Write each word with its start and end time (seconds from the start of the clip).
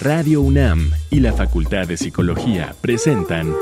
Radio 0.00 0.40
UNAM 0.40 0.92
y 1.10 1.20
la 1.20 1.34
Facultad 1.34 1.86
de 1.86 1.98
Psicología 1.98 2.74
presentan 2.80 3.54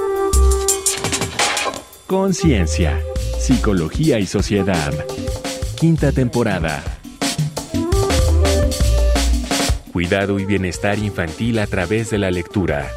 Conciencia, 2.06 3.00
Psicología 3.40 4.20
y 4.20 4.26
Sociedad. 4.26 4.94
Quinta 5.76 6.12
temporada. 6.12 6.80
Cuidado 9.92 10.38
y 10.38 10.44
bienestar 10.44 11.00
infantil 11.00 11.58
a 11.58 11.66
través 11.66 12.10
de 12.10 12.18
la 12.18 12.30
lectura. 12.30 12.88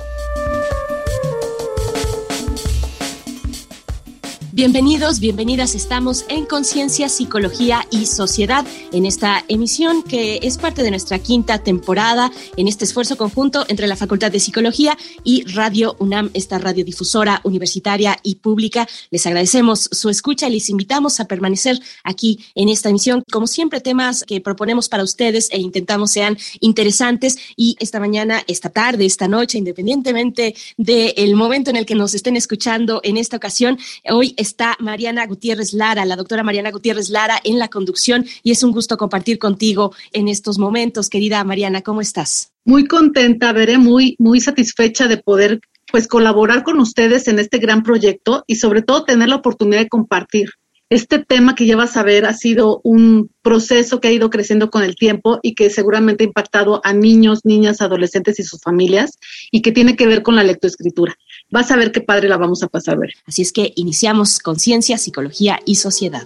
Bienvenidos, 4.62 5.20
bienvenidas. 5.20 5.74
Estamos 5.74 6.24
en 6.30 6.46
Conciencia, 6.46 7.10
Psicología 7.10 7.88
y 7.90 8.06
Sociedad 8.06 8.64
en 8.92 9.08
esta 9.08 9.44
emisión 9.48 10.04
que 10.04 10.40
es 10.44 10.60
parte 10.60 10.84
de 10.84 10.92
nuestra 10.92 11.18
quinta 11.18 11.64
temporada 11.64 12.32
en 12.58 12.68
este 12.68 12.86
esfuerzo 12.86 13.18
conjunto 13.18 13.66
entre 13.70 13.88
la 13.88 13.96
Facultad 13.96 14.32
de 14.32 14.40
Psicología 14.40 14.96
y 15.24 15.46
Radio 15.46 15.96
UNAM, 15.98 16.30
esta 16.36 16.60
radiodifusora 16.60 17.42
universitaria 17.44 18.20
y 18.22 18.36
pública. 18.36 18.88
Les 19.10 19.26
agradecemos 19.26 19.90
su 19.92 20.10
escucha 20.10 20.48
y 20.48 20.52
les 20.52 20.70
invitamos 20.70 21.20
a 21.20 21.26
permanecer 21.26 21.80
aquí 22.04 22.46
en 22.54 22.70
esta 22.70 22.90
emisión. 22.90 23.24
Como 23.32 23.48
siempre, 23.48 23.82
temas 23.82 24.24
que 24.28 24.42
proponemos 24.42 24.90
para 24.90 25.02
ustedes 25.02 25.50
e 25.52 25.58
intentamos 25.58 26.12
sean 26.12 26.38
interesantes 26.60 27.36
y 27.56 27.78
esta 27.80 28.00
mañana, 28.00 28.44
esta 28.46 28.70
tarde, 28.70 29.08
esta 29.08 29.28
noche, 29.28 29.58
independientemente 29.58 30.54
del 30.78 31.36
momento 31.36 31.72
en 31.72 31.78
el 31.78 31.88
que 31.88 31.96
nos 31.96 32.14
estén 32.14 32.36
escuchando 32.36 33.02
en 33.04 33.18
esta 33.18 33.38
ocasión, 33.38 33.80
hoy 34.08 34.36
está 34.52 34.76
Mariana 34.80 35.26
Gutiérrez 35.28 35.74
Lara, 35.74 36.04
la 36.04 36.18
doctora 36.18 36.44
Mariana 36.44 36.72
Gutiérrez 36.72 37.10
Lara 37.10 37.40
en 37.46 37.58
la 37.58 37.70
conducción 37.70 38.26
y 38.44 38.52
es 38.52 38.64
un 38.64 38.72
gusto 38.72 38.98
compartir 38.98 39.40
contigo 39.40 39.94
en 40.12 40.28
estos 40.28 40.58
momentos. 40.58 41.10
Querida 41.10 41.42
Mariana, 41.46 41.82
¿cómo 41.82 42.02
estás? 42.02 42.52
Muy 42.66 42.86
contenta, 42.86 43.54
veré, 43.54 43.78
muy, 43.78 44.16
muy 44.20 44.42
satisfecha 44.42 45.08
de 45.08 45.18
poder 45.18 45.62
pues 45.90 46.08
colaborar 46.08 46.64
con 46.64 46.80
ustedes 46.80 47.30
en 47.30 47.40
este 47.40 47.60
gran 47.60 47.82
proyecto 47.82 48.44
y 48.46 48.56
sobre 48.56 48.82
todo 48.82 49.06
tener 49.06 49.30
la 49.30 49.38
oportunidad 49.38 49.80
de 49.80 49.90
compartir. 49.90 50.50
Este 50.90 51.20
tema 51.20 51.56
que 51.56 51.66
ya 51.66 51.78
vas 51.78 51.96
a 51.96 52.04
ver 52.04 52.26
ha 52.26 52.34
sido 52.34 52.82
un 52.84 53.32
proceso 53.42 54.02
que 54.02 54.10
ha 54.10 54.12
ido 54.12 54.30
creciendo 54.30 54.70
con 54.70 54.84
el 54.84 54.96
tiempo 54.98 55.40
y 55.42 55.56
que 55.56 55.70
seguramente 55.70 56.26
ha 56.26 56.28
impactado 56.28 56.82
a 56.84 56.92
niños, 56.92 57.46
niñas, 57.46 57.80
adolescentes 57.80 58.38
y 58.40 58.44
sus 58.44 58.60
familias 58.60 59.18
y 59.52 59.62
que 59.62 59.72
tiene 59.72 59.96
que 59.96 60.08
ver 60.08 60.22
con 60.22 60.36
la 60.36 60.44
lectoescritura. 60.44 61.16
Vas 61.52 61.70
a 61.70 61.76
ver 61.76 61.92
qué 61.92 62.00
padre 62.00 62.30
la 62.30 62.38
vamos 62.38 62.64
a 62.64 62.70
pasar 62.70 62.96
a 62.96 63.00
ver. 63.00 63.14
Así 63.28 63.42
es 63.42 63.52
que 63.52 63.74
iniciamos 63.76 64.40
Conciencia, 64.40 64.98
Psicología 64.98 65.60
y 65.66 65.76
Sociedad. 65.76 66.26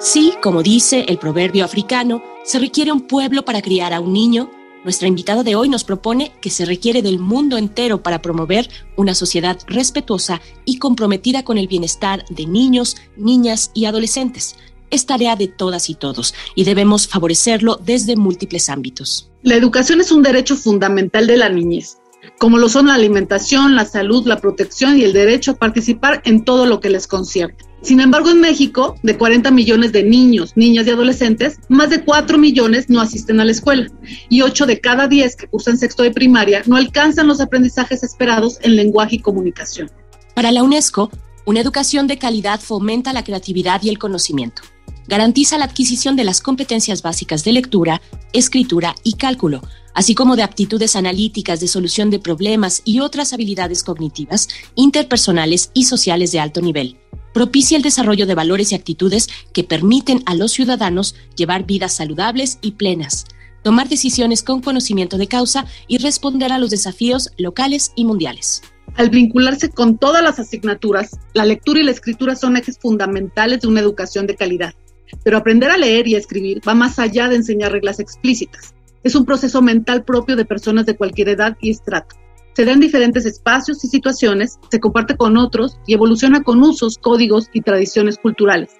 Sí, 0.00 0.32
como 0.42 0.62
dice 0.62 1.04
el 1.08 1.18
proverbio 1.18 1.66
africano, 1.66 2.22
se 2.44 2.58
requiere 2.58 2.90
un 2.90 3.06
pueblo 3.06 3.44
para 3.44 3.60
criar 3.60 3.92
a 3.92 4.00
un 4.00 4.14
niño. 4.14 4.50
Nuestra 4.84 5.08
invitada 5.08 5.42
de 5.42 5.54
hoy 5.54 5.68
nos 5.68 5.84
propone 5.84 6.32
que 6.40 6.48
se 6.48 6.64
requiere 6.64 7.02
del 7.02 7.18
mundo 7.18 7.58
entero 7.58 8.02
para 8.02 8.22
promover 8.22 8.70
una 8.96 9.14
sociedad 9.14 9.58
respetuosa 9.66 10.40
y 10.64 10.78
comprometida 10.78 11.44
con 11.44 11.58
el 11.58 11.68
bienestar 11.68 12.24
de 12.30 12.46
niños, 12.46 12.96
niñas 13.16 13.70
y 13.74 13.84
adolescentes 13.84 14.56
es 14.90 15.06
tarea 15.06 15.36
de 15.36 15.48
todas 15.48 15.90
y 15.90 15.94
todos 15.94 16.34
y 16.54 16.64
debemos 16.64 17.08
favorecerlo 17.08 17.78
desde 17.84 18.16
múltiples 18.16 18.68
ámbitos. 18.68 19.30
La 19.42 19.54
educación 19.54 20.00
es 20.00 20.10
un 20.12 20.22
derecho 20.22 20.56
fundamental 20.56 21.26
de 21.26 21.36
la 21.36 21.48
niñez, 21.48 21.98
como 22.38 22.58
lo 22.58 22.68
son 22.68 22.86
la 22.86 22.94
alimentación, 22.94 23.74
la 23.74 23.84
salud, 23.84 24.26
la 24.26 24.40
protección 24.40 24.98
y 24.98 25.04
el 25.04 25.12
derecho 25.12 25.52
a 25.52 25.56
participar 25.56 26.22
en 26.24 26.44
todo 26.44 26.66
lo 26.66 26.80
que 26.80 26.90
les 26.90 27.06
concierne. 27.06 27.56
Sin 27.80 28.00
embargo, 28.00 28.30
en 28.30 28.40
México, 28.40 28.96
de 29.02 29.16
40 29.16 29.52
millones 29.52 29.92
de 29.92 30.02
niños, 30.02 30.52
niñas 30.56 30.86
y 30.86 30.90
adolescentes, 30.90 31.60
más 31.68 31.90
de 31.90 32.04
4 32.04 32.36
millones 32.36 32.90
no 32.90 33.00
asisten 33.00 33.38
a 33.38 33.44
la 33.44 33.52
escuela 33.52 33.88
y 34.28 34.42
8 34.42 34.66
de 34.66 34.80
cada 34.80 35.06
10 35.06 35.36
que 35.36 35.46
cursan 35.46 35.78
sexto 35.78 36.02
de 36.02 36.10
primaria 36.10 36.62
no 36.66 36.76
alcanzan 36.76 37.28
los 37.28 37.40
aprendizajes 37.40 38.02
esperados 38.02 38.58
en 38.62 38.74
lenguaje 38.74 39.16
y 39.16 39.20
comunicación. 39.20 39.90
Para 40.34 40.50
la 40.50 40.64
UNESCO, 40.64 41.10
una 41.44 41.60
educación 41.60 42.08
de 42.08 42.18
calidad 42.18 42.60
fomenta 42.60 43.12
la 43.12 43.24
creatividad 43.24 43.80
y 43.82 43.90
el 43.90 43.98
conocimiento 43.98 44.62
garantiza 45.08 45.56
la 45.58 45.64
adquisición 45.64 46.14
de 46.16 46.24
las 46.24 46.40
competencias 46.40 47.02
básicas 47.02 47.42
de 47.42 47.52
lectura, 47.52 48.00
escritura 48.32 48.94
y 49.02 49.14
cálculo, 49.14 49.62
así 49.94 50.14
como 50.14 50.36
de 50.36 50.42
aptitudes 50.42 50.94
analíticas 50.94 51.60
de 51.60 51.66
solución 51.66 52.10
de 52.10 52.18
problemas 52.18 52.82
y 52.84 53.00
otras 53.00 53.32
habilidades 53.32 53.82
cognitivas, 53.82 54.48
interpersonales 54.74 55.70
y 55.74 55.84
sociales 55.84 56.30
de 56.30 56.40
alto 56.40 56.60
nivel. 56.60 56.98
Propicia 57.32 57.76
el 57.76 57.82
desarrollo 57.82 58.26
de 58.26 58.34
valores 58.34 58.70
y 58.70 58.74
actitudes 58.74 59.28
que 59.52 59.64
permiten 59.64 60.22
a 60.26 60.34
los 60.34 60.52
ciudadanos 60.52 61.14
llevar 61.36 61.64
vidas 61.64 61.94
saludables 61.94 62.58
y 62.60 62.72
plenas, 62.72 63.24
tomar 63.62 63.88
decisiones 63.88 64.42
con 64.42 64.60
conocimiento 64.60 65.16
de 65.16 65.26
causa 65.26 65.66
y 65.88 65.98
responder 65.98 66.52
a 66.52 66.58
los 66.58 66.70
desafíos 66.70 67.30
locales 67.38 67.92
y 67.96 68.04
mundiales. 68.04 68.62
Al 68.96 69.10
vincularse 69.10 69.70
con 69.70 69.98
todas 69.98 70.22
las 70.22 70.38
asignaturas, 70.38 71.18
la 71.32 71.44
lectura 71.44 71.80
y 71.80 71.84
la 71.84 71.92
escritura 71.92 72.34
son 72.34 72.56
ejes 72.56 72.78
fundamentales 72.78 73.60
de 73.60 73.68
una 73.68 73.80
educación 73.80 74.26
de 74.26 74.36
calidad. 74.36 74.74
Pero 75.24 75.36
aprender 75.36 75.70
a 75.70 75.76
leer 75.76 76.06
y 76.08 76.14
escribir 76.14 76.60
va 76.66 76.74
más 76.74 76.98
allá 76.98 77.28
de 77.28 77.36
enseñar 77.36 77.72
reglas 77.72 78.00
explícitas. 78.00 78.74
Es 79.02 79.14
un 79.14 79.24
proceso 79.24 79.62
mental 79.62 80.04
propio 80.04 80.36
de 80.36 80.44
personas 80.44 80.86
de 80.86 80.96
cualquier 80.96 81.30
edad 81.30 81.56
y 81.60 81.70
estrato. 81.70 82.16
Se 82.54 82.64
da 82.64 82.72
en 82.72 82.80
diferentes 82.80 83.24
espacios 83.24 83.84
y 83.84 83.88
situaciones, 83.88 84.58
se 84.70 84.80
comparte 84.80 85.16
con 85.16 85.36
otros 85.36 85.78
y 85.86 85.94
evoluciona 85.94 86.42
con 86.42 86.60
usos, 86.62 86.98
códigos 86.98 87.48
y 87.52 87.60
tradiciones 87.60 88.18
culturales 88.18 88.70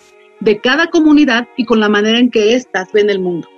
de 0.40 0.60
cada 0.60 0.88
comunidad 0.88 1.48
y 1.56 1.64
con 1.64 1.80
la 1.80 1.88
manera 1.88 2.18
en 2.18 2.30
que 2.30 2.54
éstas 2.54 2.88
ven 2.92 3.10
el 3.10 3.20
mundo. 3.20 3.48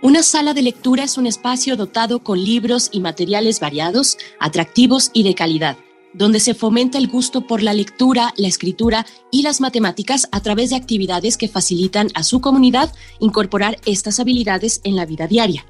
Una 0.00 0.22
sala 0.22 0.54
de 0.54 0.62
lectura 0.62 1.04
es 1.04 1.18
un 1.18 1.26
espacio 1.26 1.76
dotado 1.76 2.20
con 2.20 2.42
libros 2.42 2.88
y 2.92 3.00
materiales 3.00 3.58
variados, 3.58 4.16
atractivos 4.38 5.10
y 5.12 5.24
de 5.24 5.34
calidad 5.34 5.76
donde 6.14 6.40
se 6.40 6.54
fomenta 6.54 6.98
el 6.98 7.08
gusto 7.08 7.46
por 7.46 7.62
la 7.62 7.72
lectura, 7.72 8.32
la 8.36 8.48
escritura 8.48 9.06
y 9.30 9.42
las 9.42 9.60
matemáticas 9.60 10.28
a 10.32 10.40
través 10.40 10.70
de 10.70 10.76
actividades 10.76 11.36
que 11.36 11.48
facilitan 11.48 12.08
a 12.14 12.22
su 12.22 12.40
comunidad 12.40 12.92
incorporar 13.20 13.78
estas 13.86 14.20
habilidades 14.20 14.80
en 14.84 14.96
la 14.96 15.06
vida 15.06 15.26
diaria. 15.26 15.66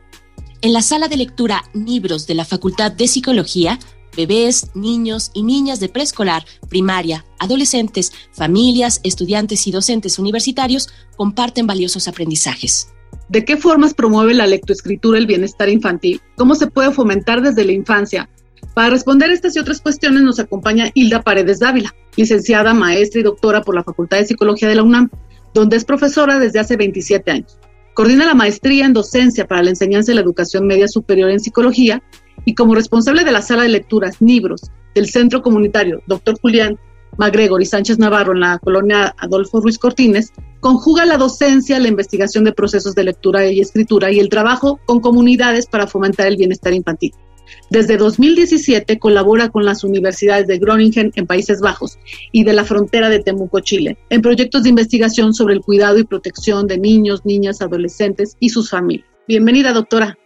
En 0.60 0.72
la 0.72 0.82
sala 0.82 1.09
de 1.09 1.16
lectura 1.16 1.62
Libros 1.72 2.26
de 2.26 2.34
la 2.34 2.44
Facultad 2.44 2.91
de 2.91 3.06
Psicología, 3.06 3.78
bebés, 4.16 4.71
niños 4.75 5.31
y 5.34 5.43
niñas 5.44 5.78
de 5.78 5.88
preescolar, 5.88 6.44
primaria, 6.69 7.25
adolescentes, 7.38 8.12
familias, 8.32 9.00
estudiantes 9.05 9.66
y 9.66 9.70
docentes 9.70 10.19
universitarios 10.19 10.88
comparten 11.16 11.66
valiosos 11.66 12.09
aprendizajes. 12.09 12.88
¿De 13.28 13.44
qué 13.44 13.56
formas 13.56 13.94
promueve 13.94 14.34
la 14.34 14.47
lectoescritura 14.47 15.19
el 15.19 15.26
bienestar 15.26 15.69
infantil? 15.69 16.20
¿Cómo 16.37 16.55
se 16.55 16.66
puede 16.66 16.93
fomentar 16.93 17.43
desde 17.43 17.65
la 17.65 17.72
infancia? 17.72 18.28
Para 18.74 18.91
responder 18.91 19.30
estas 19.30 19.56
y 19.56 19.58
otras 19.58 19.80
cuestiones 19.80 20.22
nos 20.22 20.38
acompaña 20.38 20.91
Hilda 20.94 21.22
Paredes 21.22 21.58
Dávila, 21.58 21.94
licenciada, 22.16 22.74
maestra 22.74 23.20
y 23.20 23.24
doctora 23.24 23.62
por 23.62 23.74
la 23.74 23.84
Facultad 23.84 24.19
de 24.19 24.26
Psicología 24.26 24.69
de 24.69 24.74
la 24.74 24.82
UNAM, 24.82 25.10
donde 25.54 25.76
es 25.76 25.84
profesora 25.84 26.38
desde 26.38 26.58
hace 26.58 26.76
27 26.76 27.30
años. 27.30 27.58
Coordina 27.94 28.26
la 28.26 28.34
maestría 28.34 28.84
en 28.84 28.92
docencia 28.92 29.46
para 29.46 29.62
la 29.62 29.70
enseñanza 29.70 30.12
y 30.12 30.14
la 30.14 30.20
educación 30.20 30.66
media 30.66 30.86
superior 30.86 31.30
en 31.30 31.41
psicología 31.41 32.02
y 32.44 32.54
como 32.54 32.74
responsable 32.74 33.24
de 33.24 33.32
la 33.32 33.42
sala 33.42 33.64
de 33.64 33.70
lecturas 33.70 34.20
Libros 34.20 34.70
del 34.94 35.08
Centro 35.08 35.42
Comunitario 35.42 36.00
Dr. 36.06 36.38
Julián 36.40 36.78
MacGregor 37.19 37.60
y 37.60 37.66
Sánchez 37.66 37.98
Navarro 37.98 38.32
en 38.32 38.40
la 38.40 38.58
colonia 38.58 39.14
Adolfo 39.19 39.60
Ruiz 39.60 39.78
Cortines, 39.78 40.32
conjuga 40.60 41.04
la 41.04 41.16
docencia, 41.16 41.78
la 41.80 41.88
investigación 41.88 42.44
de 42.44 42.52
procesos 42.52 42.94
de 42.94 43.04
lectura 43.04 43.46
y 43.46 43.60
escritura 43.60 44.10
y 44.12 44.20
el 44.20 44.28
trabajo 44.28 44.78
con 44.86 45.00
comunidades 45.00 45.66
para 45.66 45.88
fomentar 45.88 46.28
el 46.28 46.36
bienestar 46.36 46.72
infantil. 46.72 47.12
Desde 47.70 47.97
2017 47.97 48.98
colabora 48.98 49.48
con 49.48 49.64
las 49.64 49.84
universidades 49.84 50.47
de 50.47 50.59
Groningen 50.59 51.12
en 51.14 51.26
Países 51.26 51.60
Bajos 51.60 51.98
y 52.32 52.44
de 52.44 52.53
la 52.53 52.64
frontera 52.64 53.09
de 53.09 53.20
Temuco, 53.20 53.61
Chile, 53.61 53.96
en 54.11 54.22
proyectos 54.22 54.62
de 54.62 54.70
investigación 54.70 55.34
sobre 55.34 55.55
el 55.55 55.61
cuidado 55.61 55.99
y 55.99 56.05
protección 56.05 56.67
de 56.67 56.78
niños, 56.78 57.25
niñas, 57.25 57.61
adolescentes 57.61 58.37
y 58.40 58.49
sus 58.49 58.70
familias. 58.70 59.06
Bienvenida, 59.26 59.72
doctora. 59.72 60.17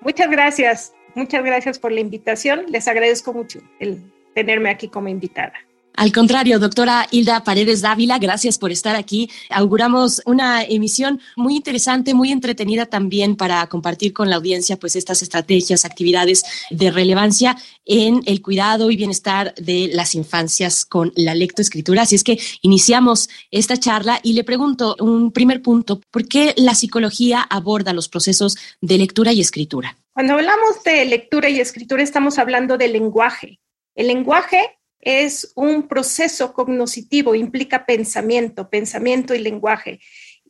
Muchas 0.00 0.30
gracias. 0.30 0.92
Muchas 1.14 1.44
gracias 1.44 1.78
por 1.78 1.92
la 1.92 2.00
invitación. 2.00 2.66
Les 2.68 2.86
agradezco 2.88 3.32
mucho 3.32 3.60
el 3.78 4.00
tenerme 4.34 4.70
aquí 4.70 4.88
como 4.88 5.08
invitada. 5.08 5.54
Al 5.94 6.12
contrario, 6.12 6.58
doctora 6.58 7.06
Hilda 7.10 7.44
Paredes 7.44 7.82
Dávila, 7.82 8.18
gracias 8.18 8.58
por 8.58 8.72
estar 8.72 8.96
aquí. 8.96 9.30
Auguramos 9.50 10.22
una 10.24 10.62
emisión 10.62 11.20
muy 11.36 11.56
interesante, 11.56 12.14
muy 12.14 12.32
entretenida 12.32 12.86
también 12.86 13.36
para 13.36 13.66
compartir 13.66 14.12
con 14.12 14.30
la 14.30 14.36
audiencia 14.36 14.78
pues 14.78 14.96
estas 14.96 15.22
estrategias, 15.22 15.84
actividades 15.84 16.42
de 16.70 16.90
relevancia 16.90 17.56
en 17.84 18.22
el 18.26 18.40
cuidado 18.40 18.90
y 18.90 18.96
bienestar 18.96 19.54
de 19.56 19.90
las 19.92 20.14
infancias 20.14 20.84
con 20.84 21.12
la 21.16 21.34
lectoescritura. 21.34 22.02
Así 22.02 22.14
es 22.14 22.24
que 22.24 22.38
iniciamos 22.62 23.28
esta 23.50 23.76
charla 23.76 24.20
y 24.22 24.32
le 24.32 24.44
pregunto 24.44 24.96
un 25.00 25.32
primer 25.32 25.60
punto, 25.60 26.00
¿por 26.10 26.26
qué 26.26 26.54
la 26.56 26.74
psicología 26.74 27.42
aborda 27.42 27.92
los 27.92 28.08
procesos 28.08 28.56
de 28.80 28.96
lectura 28.96 29.32
y 29.32 29.40
escritura? 29.40 29.96
Cuando 30.14 30.34
hablamos 30.34 30.82
de 30.84 31.04
lectura 31.04 31.48
y 31.48 31.60
escritura 31.60 32.02
estamos 32.02 32.38
hablando 32.38 32.78
del 32.78 32.92
lenguaje. 32.92 33.60
El 33.94 34.06
lenguaje 34.06 34.79
es 35.00 35.52
un 35.54 35.88
proceso 35.88 36.52
cognoscitivo, 36.52 37.34
implica 37.34 37.86
pensamiento, 37.86 38.68
pensamiento 38.68 39.34
y 39.34 39.38
lenguaje. 39.38 40.00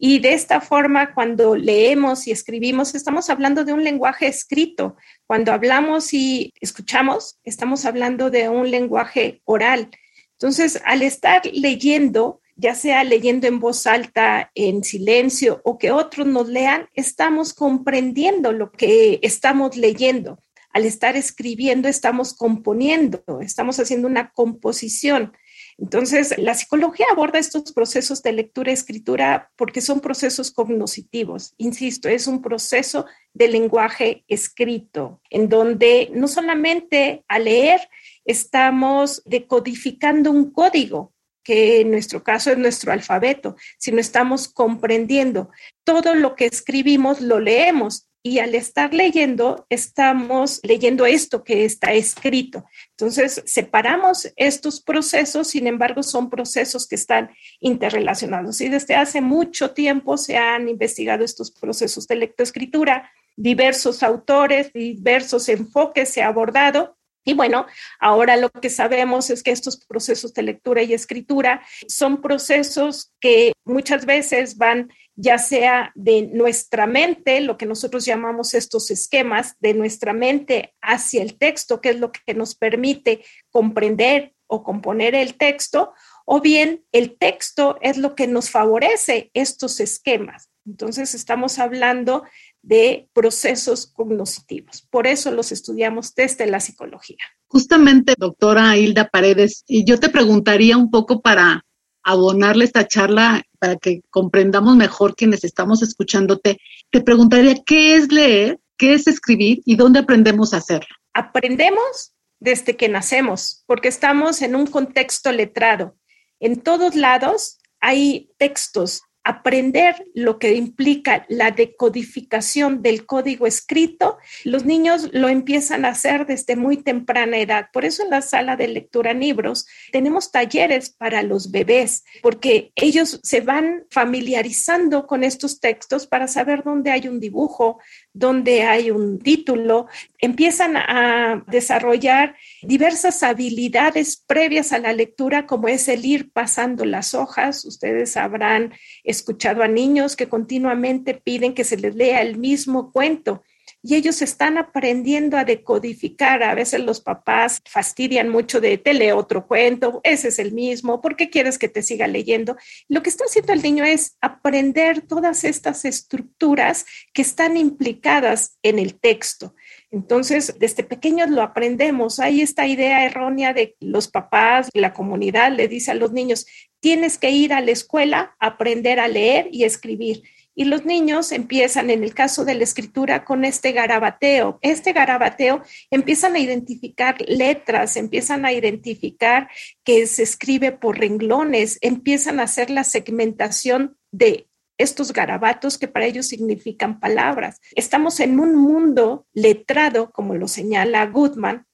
Y 0.03 0.19
de 0.19 0.33
esta 0.33 0.63
forma, 0.63 1.13
cuando 1.13 1.55
leemos 1.55 2.27
y 2.27 2.31
escribimos, 2.31 2.95
estamos 2.95 3.29
hablando 3.29 3.65
de 3.65 3.75
un 3.75 3.85
lenguaje 3.85 4.27
escrito. 4.29 4.97
Cuando 5.27 5.53
hablamos 5.53 6.15
y 6.15 6.55
escuchamos, 6.59 7.39
estamos 7.45 7.85
hablando 7.85 8.31
de 8.31 8.49
un 8.49 8.71
lenguaje 8.71 9.43
oral. 9.45 9.91
Entonces, 10.33 10.81
al 10.87 11.03
estar 11.03 11.43
leyendo, 11.53 12.41
ya 12.57 12.75
sea 12.75 13.05
leyendo 13.05 13.47
en 13.47 13.61
voz 13.61 13.87
alta, 13.87 14.51
en 14.55 14.83
silencio 14.85 15.61
o 15.65 15.77
que 15.77 15.91
otros 15.91 16.27
nos 16.27 16.49
lean, 16.49 16.89
estamos 16.95 17.53
comprendiendo 17.53 18.53
lo 18.53 18.73
que 18.73 19.19
estamos 19.23 19.77
leyendo. 19.77 20.43
Al 20.73 20.85
estar 20.85 21.17
escribiendo, 21.17 21.89
estamos 21.89 22.35
componiendo, 22.35 23.23
estamos 23.41 23.81
haciendo 23.81 24.07
una 24.07 24.31
composición. 24.31 25.33
Entonces, 25.79 26.35
la 26.37 26.55
psicología 26.55 27.07
aborda 27.11 27.39
estos 27.39 27.73
procesos 27.73 28.23
de 28.23 28.33
lectura 28.33 28.71
y 28.71 28.75
escritura 28.75 29.51
porque 29.57 29.81
son 29.81 30.01
procesos 30.01 30.51
cognitivos. 30.51 31.55
Insisto, 31.57 32.09
es 32.09 32.27
un 32.27 32.43
proceso 32.43 33.07
de 33.33 33.49
lenguaje 33.49 34.25
escrito, 34.29 35.21
en 35.31 35.49
donde 35.49 36.11
no 36.15 36.29
solamente 36.29 37.25
al 37.29 37.45
leer 37.45 37.81
estamos 38.25 39.23
decodificando 39.25 40.31
un 40.31 40.51
código, 40.51 41.15
que 41.43 41.81
en 41.81 41.91
nuestro 41.91 42.23
caso 42.23 42.53
es 42.53 42.59
nuestro 42.59 42.93
alfabeto, 42.93 43.57
sino 43.79 43.99
estamos 43.99 44.49
comprendiendo. 44.49 45.51
Todo 45.85 46.15
lo 46.15 46.37
que 46.37 46.45
escribimos 46.47 47.21
lo 47.23 47.41
leemos 47.41 48.10
y 48.23 48.39
al 48.39 48.55
estar 48.55 48.93
leyendo, 48.93 49.67
estamos 49.71 50.61
leyendo 50.63 51.07
esto 51.07 51.43
que 51.43 51.65
está 51.65 51.93
escrito. 51.95 52.65
Entonces, 52.91 53.43
separamos 53.47 54.31
estos 54.37 54.83
procesos, 54.83 55.49
sin 55.49 55.67
embargo, 55.67 56.03
son 56.03 56.29
procesos 56.29 56.87
que 56.87 56.97
están 56.97 57.31
interrelacionados. 57.61 58.61
Y 58.61 58.69
desde 58.69 58.95
hace 58.95 59.21
mucho 59.23 59.71
tiempo 59.71 60.19
se 60.19 60.37
han 60.37 60.69
investigado 60.69 61.25
estos 61.25 61.51
procesos 61.51 62.07
de 62.07 62.17
lectoescritura, 62.17 63.11
diversos 63.37 64.03
autores, 64.03 64.71
diversos 64.75 65.49
enfoques 65.49 66.11
se 66.11 66.23
ha 66.23 66.29
abordado 66.29 67.00
y 67.31 67.33
bueno, 67.33 67.67
ahora 68.01 68.37
lo 68.37 68.51
que 68.51 68.71
sabemos 68.71 69.31
es 69.31 69.45
que 69.45 69.53
estos 69.53 69.77
procesos 69.87 70.35
de 70.35 70.43
lectura 70.43 70.83
y 70.83 70.95
escritura 70.95 71.63
son 71.87 72.21
procesos 72.21 73.13
que 73.21 73.53
muchas 73.65 74.05
veces 74.05 74.57
van 74.57 74.93
ya 75.15 75.39
sea 75.39 75.93
de 75.95 76.23
nuestra 76.23 76.89
mente, 76.89 77.41
lo 77.41 77.57
que 77.57 77.67
nosotros 77.67 78.05
llamamos 78.05 78.55
estos 78.55 78.91
esquemas, 78.91 79.55
de 79.61 79.75
nuestra 79.75 80.13
mente 80.13 80.75
hacia 80.81 81.23
el 81.23 81.39
texto, 81.39 81.81
que 81.81 81.91
es 81.91 82.01
lo 82.01 82.11
que 82.11 82.35
nos 82.35 82.57
permite 82.57 83.25
comprender 83.51 84.35
o 84.49 84.65
componer 84.65 85.15
el 85.15 85.37
texto, 85.37 85.93
o 86.25 86.41
bien 86.41 86.85
el 86.91 87.17
texto 87.17 87.79
es 87.81 87.97
lo 87.97 88.17
que 88.17 88.27
nos 88.27 88.51
favorece 88.51 89.31
estos 89.35 89.79
esquemas. 89.79 90.50
Entonces 90.67 91.15
estamos 91.15 91.59
hablando 91.59 92.25
de 92.63 93.09
procesos 93.13 93.87
cognitivos. 93.87 94.87
Por 94.91 95.07
eso 95.07 95.31
los 95.31 95.53
estudiamos 95.53 96.15
desde 96.15 96.47
la 96.47 96.61
psicología. 96.61 97.19
Justamente, 97.47 98.15
doctora 98.17 98.77
Hilda 98.77 99.09
Paredes, 99.09 99.65
y 99.67 99.85
yo 99.85 99.99
te 99.99 100.09
preguntaría 100.09 100.77
un 100.77 100.91
poco 100.91 101.21
para 101.21 101.65
abonarle 102.03 102.65
esta 102.65 102.87
charla, 102.87 103.43
para 103.59 103.77
que 103.77 104.03
comprendamos 104.11 104.77
mejor 104.77 105.15
quienes 105.15 105.45
estamos 105.45 105.83
escuchándote, 105.83 106.59
te 106.91 107.01
preguntaría 107.01 107.57
qué 107.65 107.97
es 107.97 108.11
leer, 108.13 108.59
qué 108.77 108.95
es 108.95 109.07
escribir 109.07 109.61
y 109.65 109.77
dónde 109.77 110.01
aprendemos 110.01 110.55
a 110.55 110.59
hacerlo. 110.59 110.89
Aprendemos 111.13 112.15
desde 112.39 112.77
que 112.77 112.89
nacemos, 112.89 113.65
porque 113.67 113.89
estamos 113.89 114.41
en 114.43 114.57
un 114.57 114.67
contexto 114.67 115.31
letrado. 115.31 115.97
En 116.41 116.61
todos 116.63 116.95
lados 116.95 117.59
hay 117.81 118.31
textos, 118.39 119.03
aprender 119.31 120.07
lo 120.15 120.39
que 120.39 120.55
implica 120.55 121.27
la 121.29 121.51
decodificación 121.51 122.83
del 122.83 123.07
código 123.07 123.47
escrito, 123.47 124.19
los 124.45 124.65
niños 124.65 125.09
lo 125.13 125.29
empiezan 125.29 125.85
a 125.85 125.89
hacer 125.91 126.27
desde 126.27 126.57
muy 126.57 126.77
temprana 126.77 127.39
edad. 127.39 127.69
Por 127.73 127.85
eso 127.85 128.03
en 128.03 128.11
la 128.11 128.23
sala 128.23 128.57
de 128.57 128.69
lectura 128.69 129.13
libros 129.15 129.67
tenemos 129.93 130.31
talleres 130.31 130.91
para 130.91 131.23
los 131.23 131.51
bebés, 131.51 132.05
porque 132.23 132.73
ellos 132.77 133.21
se 133.23 133.41
van 133.41 133.85
familiarizando 133.91 135.07
con 135.07 135.25
estos 135.25 135.61
textos 135.61 136.07
para 136.07 136.29
saber 136.29 136.63
dónde 136.63 136.91
hay 136.91 137.09
un 137.09 137.21
dibujo, 137.21 137.81
dónde 138.13 138.63
hay 138.63 138.91
un 138.91 139.19
título, 139.19 139.87
empiezan 140.19 140.77
a 140.77 141.45
desarrollar 141.47 142.37
diversas 142.63 143.23
habilidades 143.23 144.17
previas 144.27 144.73
a 144.73 144.79
la 144.79 144.93
lectura, 144.93 145.47
como 145.47 145.69
es 145.69 145.89
el 145.89 146.05
ir 146.05 146.33
pasando 146.33 146.85
las 146.85 147.15
hojas. 147.15 147.65
Ustedes 147.65 148.17
habrán 148.17 148.73
escuchado 149.05 149.63
a 149.63 149.69
niños 149.69 150.17
que 150.17 150.29
continuamente 150.29 151.15
piden 151.15 151.55
que 151.55 151.65
se 151.65 151.77
les 151.77 151.95
lea 151.95 152.23
el 152.23 152.37
mismo 152.37 152.93
cuento 152.93 153.43
y 153.83 153.95
ellos 153.95 154.23
están 154.23 154.59
aprendiendo 154.59 155.37
a 155.37 155.45
decodificar. 155.45 156.43
A 156.43 156.55
veces 156.55 156.81
los 156.81 157.01
papás 157.01 157.61
fastidian 157.65 158.29
mucho 158.29 158.61
de 158.61 158.79
te 158.79 158.95
lee 158.95 159.13
otro 159.13 159.47
cuento, 159.47 160.01
ese 160.05 160.29
es 160.29 160.39
el 160.39 160.53
mismo, 160.53 161.01
¿por 161.01 161.17
qué 161.17 161.31
quieres 161.31 161.59
que 161.59 161.69
te 161.69 161.83
siga 161.83 162.07
leyendo? 162.07 162.57
Lo 162.89 163.03
que 163.03 163.11
está 163.11 163.25
haciendo 163.25 163.53
el 163.53 163.63
niño 163.63 163.85
es 163.85 164.17
aprender 164.21 165.03
todas 165.03 165.45
estas 165.45 165.85
estructuras 165.85 166.87
que 167.13 167.23
están 167.23 167.57
implicadas 167.57 168.59
en 168.63 168.79
el 168.79 168.99
texto. 168.99 169.55
Entonces, 169.91 170.55
desde 170.59 170.85
pequeños 170.85 171.31
lo 171.31 171.43
aprendemos. 171.43 172.21
Hay 172.21 172.43
esta 172.43 172.67
idea 172.67 173.05
errónea 173.05 173.53
de 173.53 173.77
los 173.81 174.09
papás, 174.09 174.69
la 174.73 174.93
comunidad 174.93 175.53
le 175.53 175.67
dice 175.67 175.91
a 175.91 175.95
los 175.95 176.13
niños, 176.13 176.47
tienes 176.81 177.19
que 177.19 177.31
ir 177.31 177.53
a 177.53 177.61
la 177.61 177.73
escuela 177.73 178.37
aprender 178.39 179.01
a 179.01 179.09
leer 179.09 179.49
y 179.51 179.65
escribir. 179.65 180.23
Y 180.61 180.67
los 180.67 180.85
niños 180.85 181.33
empiezan, 181.33 181.89
en 181.89 182.05
el 182.05 182.13
caso 182.13 182.45
de 182.45 182.53
la 182.53 182.65
escritura, 182.65 183.25
con 183.25 183.47
este 183.47 183.73
garabateo. 183.73 184.59
Este 184.61 184.93
garabateo 184.93 185.63
empiezan 185.91 186.35
a 186.35 186.39
identificar 186.39 187.17
letras, 187.27 187.97
empiezan 187.97 188.45
a 188.45 188.53
identificar 188.53 189.49
que 189.85 190.07
se 190.07 190.23
escribe 190.23 190.71
por 190.71 190.99
renglones, 190.99 191.79
empiezan 191.81 192.41
a 192.41 192.43
hacer 192.43 192.69
la 192.69 192.85
segmentación 192.85 193.97
de 194.13 194.51
estos 194.77 195.15
garabatos 195.15 195.79
que 195.79 195.89
para 195.89 196.05
ellos 196.05 196.29
significan 196.29 197.01
palabras. 197.01 197.59
Estamos 197.75 198.21
en 198.21 198.39
un 198.39 198.55
mundo 198.55 199.27
letrado, 199.33 200.11
como 200.11 200.35
lo 200.35 200.47
señala 200.47 201.07
Goodman, 201.07 201.65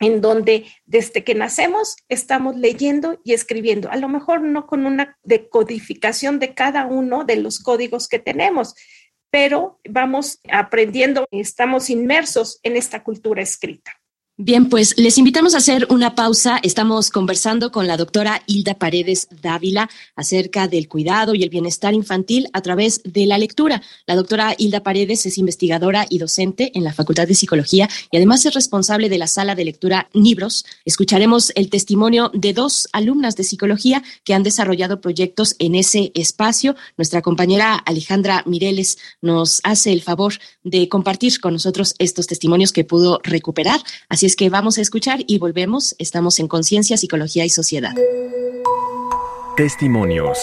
en 0.00 0.20
donde 0.20 0.66
desde 0.86 1.24
que 1.24 1.34
nacemos 1.34 1.96
estamos 2.08 2.56
leyendo 2.56 3.20
y 3.24 3.32
escribiendo, 3.32 3.90
a 3.90 3.96
lo 3.96 4.08
mejor 4.08 4.42
no 4.42 4.66
con 4.66 4.86
una 4.86 5.18
decodificación 5.22 6.38
de 6.38 6.54
cada 6.54 6.86
uno 6.86 7.24
de 7.24 7.36
los 7.36 7.60
códigos 7.60 8.08
que 8.08 8.18
tenemos, 8.18 8.74
pero 9.30 9.80
vamos 9.88 10.40
aprendiendo, 10.50 11.26
estamos 11.30 11.90
inmersos 11.90 12.60
en 12.62 12.76
esta 12.76 13.02
cultura 13.02 13.42
escrita. 13.42 13.97
Bien, 14.40 14.68
pues 14.68 14.94
les 14.96 15.18
invitamos 15.18 15.56
a 15.56 15.58
hacer 15.58 15.88
una 15.90 16.14
pausa. 16.14 16.60
Estamos 16.62 17.10
conversando 17.10 17.72
con 17.72 17.88
la 17.88 17.96
doctora 17.96 18.40
Hilda 18.46 18.74
Paredes 18.74 19.26
Dávila 19.42 19.90
acerca 20.14 20.68
del 20.68 20.86
cuidado 20.86 21.34
y 21.34 21.42
el 21.42 21.48
bienestar 21.48 21.92
infantil 21.92 22.48
a 22.52 22.60
través 22.60 23.02
de 23.02 23.26
la 23.26 23.36
lectura. 23.36 23.82
La 24.06 24.14
doctora 24.14 24.54
Hilda 24.56 24.84
Paredes 24.84 25.26
es 25.26 25.38
investigadora 25.38 26.06
y 26.08 26.18
docente 26.18 26.70
en 26.74 26.84
la 26.84 26.92
Facultad 26.92 27.26
de 27.26 27.34
Psicología 27.34 27.88
y 28.12 28.16
además 28.16 28.46
es 28.46 28.54
responsable 28.54 29.08
de 29.08 29.18
la 29.18 29.26
sala 29.26 29.56
de 29.56 29.64
lectura 29.64 30.08
Libros. 30.12 30.64
Escucharemos 30.84 31.50
el 31.56 31.68
testimonio 31.68 32.30
de 32.32 32.52
dos 32.52 32.86
alumnas 32.92 33.34
de 33.34 33.42
psicología 33.42 34.04
que 34.22 34.34
han 34.34 34.44
desarrollado 34.44 35.00
proyectos 35.00 35.56
en 35.58 35.74
ese 35.74 36.12
espacio. 36.14 36.76
Nuestra 36.96 37.22
compañera 37.22 37.74
Alejandra 37.74 38.44
Mireles 38.46 38.98
nos 39.20 39.60
hace 39.64 39.92
el 39.92 40.02
favor 40.02 40.34
de 40.62 40.88
compartir 40.88 41.40
con 41.40 41.54
nosotros 41.54 41.96
estos 41.98 42.28
testimonios 42.28 42.70
que 42.70 42.84
pudo 42.84 43.18
recuperar. 43.24 43.80
Así 44.08 44.27
es 44.28 44.36
que 44.36 44.50
vamos 44.50 44.76
a 44.76 44.82
escuchar 44.82 45.20
y 45.26 45.38
volvemos. 45.38 45.96
Estamos 45.98 46.38
en 46.38 46.48
Conciencia, 46.48 46.98
Psicología 46.98 47.46
y 47.46 47.48
Sociedad. 47.48 47.94
Testimonios. 49.56 50.38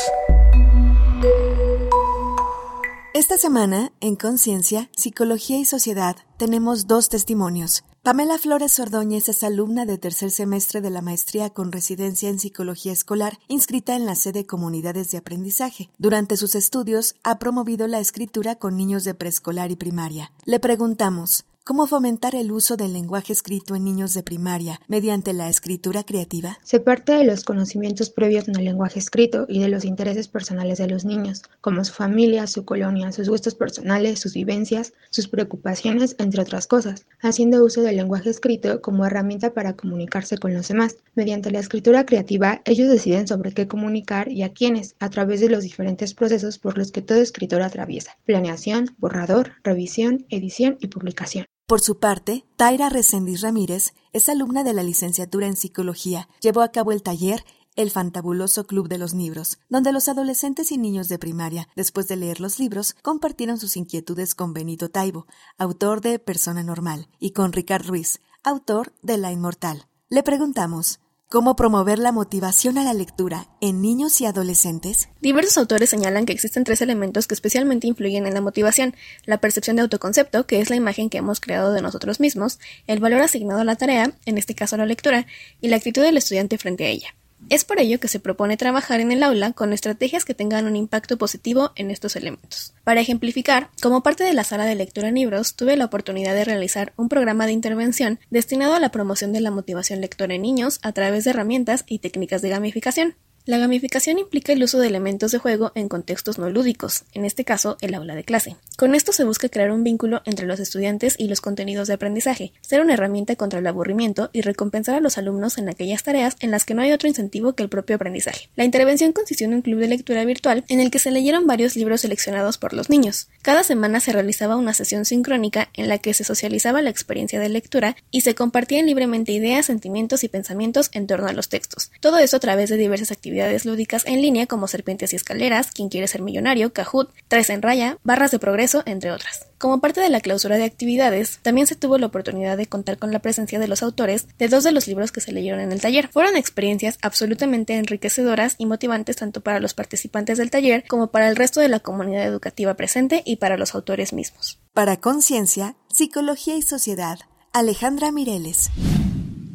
Esta 3.14 3.38
semana, 3.38 3.92
en 4.00 4.16
Conciencia, 4.16 4.90
Psicología 4.98 5.60
y 5.60 5.66
Sociedad, 5.66 6.16
tenemos 6.38 6.88
dos 6.88 7.10
testimonios. 7.10 7.84
Pamela 8.02 8.40
Flores 8.40 8.80
Ordóñez 8.80 9.30
es 9.30 9.44
alumna 9.44 9.86
de 9.86 10.00
tercer 10.00 10.32
semestre 10.32 10.82
de 10.82 10.90
la 10.90 11.04
maestría 11.04 11.52
con 11.52 11.72
residencia 11.72 12.30
en 12.30 12.40
psicología 12.40 12.92
escolar, 12.92 13.38
inscrita 13.48 13.96
en 13.96 14.08
la 14.08 14.16
sede 14.16 14.48
Comunidades 14.48 15.12
de 15.12 15.20
Aprendizaje. 15.20 15.92
Durante 16.00 16.38
sus 16.38 16.56
estudios 16.56 17.18
ha 17.24 17.38
promovido 17.38 17.88
la 17.88 18.00
escritura 18.00 18.56
con 18.56 18.78
niños 18.78 19.04
de 19.04 19.14
preescolar 19.14 19.70
y 19.70 19.76
primaria. 19.76 20.32
Le 20.46 20.60
preguntamos, 20.60 21.46
¿Cómo 21.68 21.88
fomentar 21.88 22.36
el 22.36 22.52
uso 22.52 22.78
del 22.78 22.94
lenguaje 22.94 23.34
escrito 23.34 23.74
en 23.74 23.86
niños 23.86 24.14
de 24.14 24.22
primaria 24.22 24.80
mediante 24.88 25.34
la 25.34 25.50
escritura 25.50 26.04
creativa? 26.04 26.60
Se 26.62 26.80
parte 26.80 27.14
de 27.14 27.24
los 27.24 27.44
conocimientos 27.44 28.12
previos 28.12 28.48
en 28.48 28.56
el 28.56 28.66
lenguaje 28.66 29.00
escrito 29.00 29.48
y 29.50 29.62
de 29.62 29.70
los 29.70 29.84
intereses 29.84 30.28
personales 30.28 30.78
de 30.78 30.88
los 30.88 31.06
niños, 31.06 31.42
como 31.62 31.84
su 31.84 31.92
familia, 31.92 32.46
su 32.46 32.66
colonia, 32.66 33.12
sus 33.12 33.30
gustos 33.30 33.56
personales, 33.56 34.20
sus 34.20 34.36
vivencias, 34.36 34.94
sus 35.10 35.28
preocupaciones, 35.28 36.16
entre 36.20 36.44
otras 36.44 36.68
cosas, 36.68 37.08
haciendo 37.20 37.66
uso 37.66 37.82
del 37.82 37.96
lenguaje 37.96 38.30
escrito 38.30 38.80
como 38.80 39.04
herramienta 39.04 39.56
para 39.56 39.76
comunicarse 39.76 40.38
con 40.38 40.54
los 40.54 40.68
demás. 40.68 40.98
Mediante 41.16 41.50
la 41.50 41.62
escritura 41.62 42.06
creativa, 42.06 42.62
ellos 42.66 42.90
deciden 42.90 43.28
sobre 43.28 43.54
qué 43.54 43.68
comunicar 43.68 44.32
y 44.32 44.44
a 44.44 44.54
quiénes, 44.54 44.94
a 45.00 45.10
través 45.10 45.42
de 45.42 45.50
los 45.50 45.64
diferentes 45.64 46.14
procesos 46.14 46.60
por 46.60 46.78
los 46.78 46.92
que 46.92 47.02
todo 47.02 47.18
escritor 47.18 47.64
atraviesa: 47.64 48.20
planeación, 48.24 48.96
borrador, 49.00 49.54
revisión, 49.64 50.28
edición 50.30 50.78
y 50.80 50.90
publicación. 50.90 51.48
Por 51.68 51.82
su 51.82 51.98
parte, 51.98 52.46
Taira 52.58 52.90
Resendiz 52.90 53.42
Ramírez 53.42 53.96
es 54.14 54.30
alumna 54.30 54.64
de 54.64 54.74
la 54.74 54.84
licenciatura 54.84 55.48
en 55.48 55.56
Psicología. 55.56 56.30
Llevó 56.40 56.62
a 56.62 56.72
cabo 56.72 56.92
el 56.92 57.02
taller 57.02 57.44
El 57.76 57.90
Fantabuloso 57.90 58.68
Club 58.68 58.88
de 58.88 59.00
los 59.00 59.16
Libros, 59.16 59.58
donde 59.68 59.92
los 59.92 60.08
adolescentes 60.08 60.72
y 60.72 60.78
niños 60.78 61.08
de 61.08 61.18
primaria, 61.18 61.68
después 61.76 62.08
de 62.08 62.18
leer 62.18 62.40
los 62.40 62.60
libros, 62.60 62.94
compartieron 63.02 63.58
sus 63.58 63.78
inquietudes 63.78 64.36
con 64.36 64.54
Benito 64.54 64.90
Taibo, 64.90 65.26
autor 65.58 66.02
de 66.02 66.20
Persona 66.20 66.62
Normal, 66.62 67.10
y 67.20 67.32
con 67.32 67.52
Ricard 67.52 67.88
Ruiz, 67.88 68.22
autor 68.44 68.94
de 69.02 69.18
La 69.18 69.32
Inmortal. 69.32 69.88
Le 70.08 70.22
preguntamos, 70.22 71.00
¿Cómo 71.28 71.56
promover 71.56 71.98
la 71.98 72.12
motivación 72.12 72.78
a 72.78 72.84
la 72.84 72.94
lectura 72.94 73.48
en 73.60 73.82
niños 73.82 74.22
y 74.22 74.28
adolescentes? 74.28 75.10
Diversos 75.22 75.58
autores 75.58 75.90
señalan 75.90 76.28
que 76.28 76.34
existen 76.34 76.64
tres 76.64 76.82
elementos 76.82 77.26
que 77.26 77.34
especialmente 77.34 77.88
influyen 77.88 78.28
en 78.28 78.36
la 78.36 78.42
motivación, 78.42 78.96
la 79.26 79.40
percepción 79.40 79.76
de 79.76 79.82
autoconcepto, 79.82 80.46
que 80.46 80.62
es 80.62 80.70
la 80.70 80.76
imagen 80.76 81.10
que 81.10 81.18
hemos 81.18 81.40
creado 81.40 81.74
de 81.74 81.82
nosotros 81.82 82.20
mismos, 82.20 82.60
el 82.86 83.00
valor 83.00 83.22
asignado 83.22 83.62
a 83.62 83.66
la 83.66 83.76
tarea, 83.76 84.14
en 84.28 84.38
este 84.38 84.54
caso 84.54 84.78
la 84.78 84.86
lectura, 84.86 85.26
y 85.62 85.70
la 85.70 85.78
actitud 85.78 86.04
del 86.04 86.18
estudiante 86.18 86.60
frente 86.60 86.86
a 86.86 86.90
ella. 86.90 87.16
Es 87.50 87.64
por 87.64 87.80
ello 87.80 88.00
que 88.00 88.08
se 88.08 88.20
propone 88.20 88.58
trabajar 88.58 89.00
en 89.00 89.12
el 89.12 89.22
aula 89.22 89.54
con 89.54 89.72
estrategias 89.72 90.26
que 90.26 90.34
tengan 90.34 90.66
un 90.66 90.76
impacto 90.76 91.18
positivo 91.18 91.72
en 91.76 91.92
estos 91.92 92.16
elementos. 92.16 92.74
Para 92.84 93.02
ejemplificar, 93.02 93.70
como 93.82 94.02
parte 94.02 94.24
de 94.24 94.34
la 94.34 94.44
sala 94.44 94.66
de 94.66 94.76
lectura 94.76 95.10
en 95.10 95.16
libros, 95.16 95.56
tuve 95.56 95.78
la 95.78 95.86
oportunidad 95.86 96.34
de 96.34 96.46
realizar 96.46 96.94
un 96.98 97.08
programa 97.08 97.46
de 97.46 97.52
intervención 97.52 98.20
destinado 98.32 98.74
a 98.74 98.80
la 98.80 98.90
promoción 98.90 99.32
de 99.32 99.42
la 99.42 99.52
motivación 99.52 100.02
lectora 100.02 100.34
en 100.34 100.42
niños 100.42 100.80
a 100.82 100.92
través 100.92 101.24
de 101.24 101.32
herramientas 101.32 101.84
y 101.88 102.00
técnicas 102.00 102.42
de 102.42 102.50
gamificación. 102.50 103.16
La 103.48 103.60
gamificación 103.60 104.18
implica 104.18 104.54
el 104.54 104.64
uso 104.64 104.80
de 104.80 104.88
elementos 104.88 105.32
de 105.32 105.38
juego 105.38 105.72
en 105.76 105.88
contextos 105.88 106.40
no 106.40 106.50
lúdicos, 106.50 107.04
en 107.14 107.26
este 107.26 107.46
caso 107.46 107.78
el 107.80 107.94
aula 107.94 108.16
de 108.16 108.24
clase. 108.24 108.56
Con 108.76 108.96
esto 108.96 109.12
se 109.12 109.24
busca 109.24 109.50
crear 109.50 109.70
un 109.70 109.84
vínculo 109.84 110.24
entre 110.26 110.48
los 110.48 110.60
estudiantes 110.60 111.14
y 111.20 111.28
los 111.28 111.42
contenidos 111.42 111.88
de 111.88 111.94
aprendizaje, 111.94 112.54
ser 112.62 112.82
una 112.82 112.96
herramienta 112.96 113.36
contra 113.36 113.60
el 113.60 113.68
aburrimiento 113.68 114.32
y 114.34 114.42
recompensar 114.42 114.96
a 114.96 115.00
los 115.00 115.20
alumnos 115.20 115.60
en 115.60 115.70
aquellas 115.70 116.02
tareas 116.02 116.38
en 116.40 116.50
las 116.50 116.66
que 116.66 116.74
no 116.74 116.82
hay 116.82 116.92
otro 116.92 117.08
incentivo 117.08 117.54
que 117.54 117.62
el 117.62 117.70
propio 117.70 117.98
aprendizaje. 117.98 118.50
La 118.56 118.64
intervención 118.64 119.14
consistió 119.14 119.46
en 119.46 119.54
un 119.54 119.62
club 119.62 119.80
de 119.80 119.90
lectura 119.90 120.26
virtual 120.26 120.64
en 120.68 120.80
el 120.80 120.90
que 120.90 120.98
se 120.98 121.12
leyeron 121.12 121.46
varios 121.46 121.76
libros 121.76 122.02
seleccionados 122.02 122.58
por 122.58 122.74
los 122.74 122.90
niños. 122.90 123.28
Cada 123.44 123.62
semana 123.62 124.00
se 124.00 124.12
realizaba 124.12 124.56
una 124.56 124.74
sesión 124.74 125.06
sincrónica 125.06 125.70
en 125.76 125.88
la 125.88 126.00
que 126.00 126.16
se 126.16 126.24
socializaba 126.24 126.82
la 126.82 126.90
experiencia 126.90 127.40
de 127.40 127.50
lectura 127.50 127.96
y 128.10 128.22
se 128.22 128.34
compartían 128.34 128.88
libremente 128.88 129.34
ideas, 129.34 129.68
sentimientos 129.68 130.24
y 130.24 130.30
pensamientos 130.30 130.90
en 130.94 131.06
torno 131.06 131.28
a 131.28 131.34
los 131.34 131.48
textos. 131.48 131.92
Todo 132.00 132.18
eso 132.18 132.38
a 132.38 132.40
través 132.40 132.72
de 132.72 132.78
diversas 132.78 133.12
actividades 133.12 133.35
actividades 133.36 133.66
lúdicas 133.66 134.04
en 134.06 134.22
línea 134.22 134.48
como 134.48 134.70
Serpientes 134.70 135.12
y 135.12 135.18
Escaleras, 135.18 135.72
Quien 135.72 135.90
quiere 135.90 136.08
ser 136.08 136.22
millonario, 136.22 136.72
Kahoot, 136.72 137.12
Tres 137.28 137.50
en 137.50 137.62
Raya, 137.62 137.98
Barras 138.04 138.32
de 138.32 138.40
Progreso, 138.40 138.82
entre 138.86 139.12
otras. 139.12 139.48
Como 139.58 139.82
parte 139.82 140.00
de 140.00 140.10
la 140.10 140.22
clausura 140.22 140.56
de 140.56 140.64
actividades, 140.64 141.40
también 141.42 141.68
se 141.68 141.76
tuvo 141.76 141.98
la 141.98 142.06
oportunidad 142.06 142.56
de 142.56 142.68
contar 142.68 142.98
con 142.98 143.12
la 143.12 143.20
presencia 143.20 143.60
de 143.60 143.68
los 143.68 143.84
autores 143.84 144.28
de 144.38 144.48
dos 144.48 144.64
de 144.64 144.72
los 144.72 144.88
libros 144.88 145.12
que 145.12 145.20
se 145.20 145.34
leyeron 145.34 145.60
en 145.60 145.74
el 145.74 145.82
taller. 145.82 146.08
Fueron 146.08 146.38
experiencias 146.38 146.98
absolutamente 147.02 147.76
enriquecedoras 147.76 148.56
y 148.58 148.68
motivantes 148.68 149.18
tanto 149.18 149.42
para 149.42 149.60
los 149.60 149.74
participantes 149.74 150.38
del 150.38 150.50
taller 150.50 150.86
como 150.88 151.08
para 151.08 151.28
el 151.28 151.36
resto 151.36 151.60
de 151.60 151.68
la 151.68 151.82
comunidad 151.82 152.26
educativa 152.26 152.76
presente 152.76 153.22
y 153.26 153.36
para 153.36 153.58
los 153.58 153.76
autores 153.76 154.14
mismos. 154.14 154.60
Para 154.74 155.02
Conciencia, 155.02 155.76
Psicología 155.90 156.56
y 156.56 156.62
Sociedad, 156.62 157.20
Alejandra 157.52 158.14
Mireles. 158.14 158.72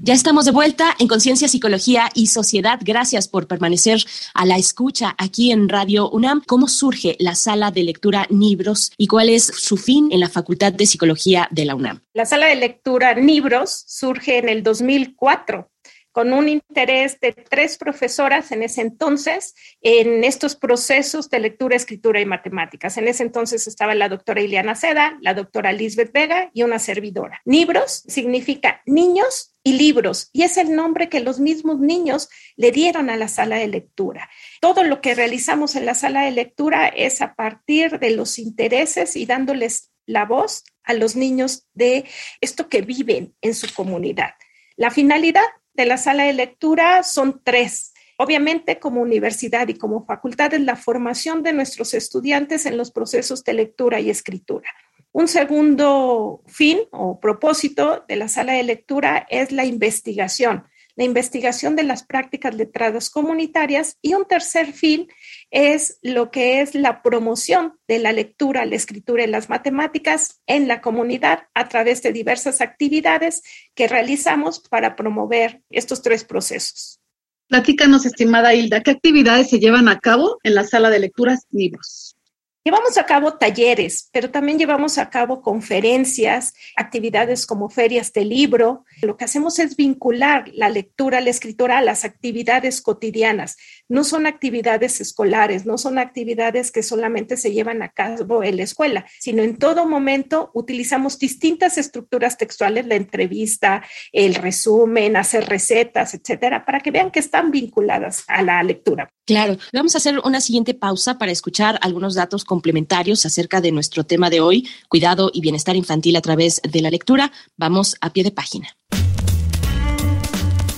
Ya 0.02 0.14
estamos 0.14 0.46
de 0.46 0.52
vuelta 0.52 0.96
en 0.98 1.08
Conciencia, 1.08 1.46
Psicología 1.46 2.08
y 2.14 2.28
Sociedad. 2.28 2.78
Gracias 2.82 3.28
por 3.28 3.46
permanecer 3.46 3.98
a 4.32 4.46
la 4.46 4.56
escucha 4.56 5.14
aquí 5.18 5.52
en 5.52 5.68
Radio 5.68 6.08
UNAM. 6.08 6.42
¿Cómo 6.46 6.68
surge 6.68 7.16
la 7.18 7.34
sala 7.34 7.70
de 7.70 7.82
lectura 7.82 8.26
Libros 8.30 8.92
y 8.96 9.08
cuál 9.08 9.28
es 9.28 9.44
su 9.44 9.76
fin 9.76 10.08
en 10.10 10.20
la 10.20 10.30
Facultad 10.30 10.72
de 10.72 10.86
Psicología 10.86 11.48
de 11.50 11.66
la 11.66 11.74
UNAM? 11.74 12.00
La 12.14 12.24
sala 12.24 12.46
de 12.46 12.54
lectura 12.54 13.14
Libros 13.14 13.84
surge 13.86 14.38
en 14.38 14.48
el 14.48 14.62
2004 14.62 15.69
con 16.12 16.32
un 16.32 16.48
interés 16.48 17.20
de 17.20 17.32
tres 17.32 17.78
profesoras 17.78 18.52
en 18.52 18.62
ese 18.62 18.80
entonces 18.80 19.54
en 19.80 20.24
estos 20.24 20.56
procesos 20.56 21.30
de 21.30 21.40
lectura, 21.40 21.76
escritura 21.76 22.20
y 22.20 22.26
matemáticas. 22.26 22.96
En 22.96 23.08
ese 23.08 23.22
entonces 23.22 23.66
estaba 23.66 23.94
la 23.94 24.08
doctora 24.08 24.40
Ileana 24.40 24.74
Seda, 24.74 25.18
la 25.20 25.34
doctora 25.34 25.72
Lisbeth 25.72 26.12
Vega 26.12 26.50
y 26.52 26.62
una 26.62 26.78
servidora. 26.78 27.40
Libros 27.44 28.02
significa 28.08 28.82
niños 28.86 29.54
y 29.62 29.74
libros, 29.74 30.30
y 30.32 30.44
es 30.44 30.56
el 30.56 30.74
nombre 30.74 31.10
que 31.10 31.20
los 31.20 31.38
mismos 31.38 31.78
niños 31.80 32.30
le 32.56 32.72
dieron 32.72 33.10
a 33.10 33.16
la 33.16 33.28
sala 33.28 33.56
de 33.56 33.68
lectura. 33.68 34.30
Todo 34.60 34.84
lo 34.84 35.00
que 35.02 35.14
realizamos 35.14 35.76
en 35.76 35.84
la 35.84 35.94
sala 35.94 36.22
de 36.22 36.30
lectura 36.30 36.88
es 36.88 37.20
a 37.20 37.34
partir 37.34 37.98
de 37.98 38.10
los 38.10 38.38
intereses 38.38 39.16
y 39.16 39.26
dándoles 39.26 39.90
la 40.06 40.24
voz 40.24 40.64
a 40.82 40.94
los 40.94 41.14
niños 41.14 41.66
de 41.74 42.06
esto 42.40 42.68
que 42.68 42.80
viven 42.80 43.34
en 43.42 43.54
su 43.54 43.72
comunidad. 43.74 44.30
La 44.76 44.90
finalidad 44.90 45.44
de 45.80 45.86
la 45.86 45.96
sala 45.96 46.24
de 46.24 46.34
lectura 46.34 47.02
son 47.02 47.40
tres. 47.42 47.94
Obviamente, 48.18 48.78
como 48.78 49.00
universidad 49.00 49.66
y 49.68 49.74
como 49.74 50.04
facultad, 50.04 50.52
es 50.52 50.60
la 50.60 50.76
formación 50.76 51.42
de 51.42 51.54
nuestros 51.54 51.94
estudiantes 51.94 52.66
en 52.66 52.76
los 52.76 52.90
procesos 52.90 53.42
de 53.44 53.54
lectura 53.54 53.98
y 53.98 54.10
escritura. 54.10 54.68
Un 55.12 55.26
segundo 55.26 56.42
fin 56.46 56.80
o 56.90 57.18
propósito 57.18 58.04
de 58.06 58.16
la 58.16 58.28
sala 58.28 58.52
de 58.52 58.62
lectura 58.62 59.26
es 59.30 59.52
la 59.52 59.64
investigación, 59.64 60.64
la 61.00 61.06
investigación 61.06 61.76
de 61.76 61.82
las 61.82 62.02
prácticas 62.02 62.54
letradas 62.54 63.08
comunitarias 63.08 63.96
y 64.02 64.12
un 64.12 64.26
tercer 64.26 64.74
fin 64.74 65.08
es 65.50 65.98
lo 66.02 66.30
que 66.30 66.60
es 66.60 66.74
la 66.74 67.00
promoción 67.00 67.78
de 67.88 68.00
la 68.00 68.12
lectura, 68.12 68.66
la 68.66 68.76
escritura 68.76 69.24
y 69.24 69.26
las 69.26 69.48
matemáticas 69.48 70.42
en 70.46 70.68
la 70.68 70.82
comunidad 70.82 71.44
a 71.54 71.70
través 71.70 72.02
de 72.02 72.12
diversas 72.12 72.60
actividades 72.60 73.40
que 73.74 73.88
realizamos 73.88 74.60
para 74.60 74.94
promover 74.94 75.62
estos 75.70 76.02
tres 76.02 76.22
procesos. 76.22 77.00
Platícanos, 77.48 78.04
estimada 78.04 78.52
Hilda, 78.54 78.82
¿qué 78.82 78.90
actividades 78.90 79.48
se 79.48 79.58
llevan 79.58 79.88
a 79.88 80.00
cabo 80.00 80.36
en 80.42 80.54
la 80.54 80.64
sala 80.64 80.90
de 80.90 80.98
lecturas 80.98 81.46
libros? 81.50 82.14
Llevamos 82.62 82.98
a 82.98 83.06
cabo 83.06 83.38
talleres, 83.38 84.10
pero 84.12 84.30
también 84.30 84.58
llevamos 84.58 84.98
a 84.98 85.08
cabo 85.08 85.40
conferencias, 85.40 86.52
actividades 86.76 87.46
como 87.46 87.70
ferias 87.70 88.12
de 88.12 88.26
libro. 88.26 88.84
Lo 89.00 89.16
que 89.16 89.24
hacemos 89.24 89.58
es 89.58 89.76
vincular 89.76 90.44
la 90.52 90.68
lectura, 90.68 91.22
la 91.22 91.30
escritura 91.30 91.78
a 91.78 91.82
las 91.82 92.04
actividades 92.04 92.82
cotidianas. 92.82 93.56
No 93.88 94.04
son 94.04 94.26
actividades 94.26 95.00
escolares, 95.00 95.64
no 95.64 95.78
son 95.78 95.98
actividades 95.98 96.70
que 96.70 96.82
solamente 96.82 97.38
se 97.38 97.50
llevan 97.50 97.80
a 97.80 97.92
cabo 97.92 98.44
en 98.44 98.58
la 98.58 98.64
escuela, 98.64 99.06
sino 99.20 99.42
en 99.42 99.56
todo 99.56 99.86
momento 99.86 100.50
utilizamos 100.52 101.18
distintas 101.18 101.78
estructuras 101.78 102.36
textuales, 102.36 102.84
la 102.84 102.96
entrevista, 102.96 103.82
el 104.12 104.34
resumen, 104.34 105.16
hacer 105.16 105.48
recetas, 105.48 106.12
etcétera, 106.12 106.66
para 106.66 106.80
que 106.80 106.90
vean 106.90 107.10
que 107.10 107.20
están 107.20 107.50
vinculadas 107.50 108.24
a 108.28 108.42
la 108.42 108.62
lectura. 108.62 109.10
Claro, 109.30 109.58
vamos 109.72 109.94
a 109.94 109.98
hacer 109.98 110.18
una 110.24 110.40
siguiente 110.40 110.74
pausa 110.74 111.16
para 111.16 111.30
escuchar 111.30 111.78
algunos 111.82 112.16
datos 112.16 112.44
complementarios 112.44 113.24
acerca 113.24 113.60
de 113.60 113.70
nuestro 113.70 114.02
tema 114.02 114.28
de 114.28 114.40
hoy, 114.40 114.68
cuidado 114.88 115.30
y 115.32 115.40
bienestar 115.40 115.76
infantil 115.76 116.16
a 116.16 116.20
través 116.20 116.60
de 116.68 116.80
la 116.80 116.90
lectura. 116.90 117.30
Vamos 117.56 117.94
a 118.00 118.12
pie 118.12 118.24
de 118.24 118.32
página. 118.32 118.76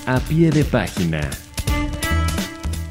A 0.05 0.21
pie 0.21 0.51
de 0.51 0.67
página. 0.67 1.31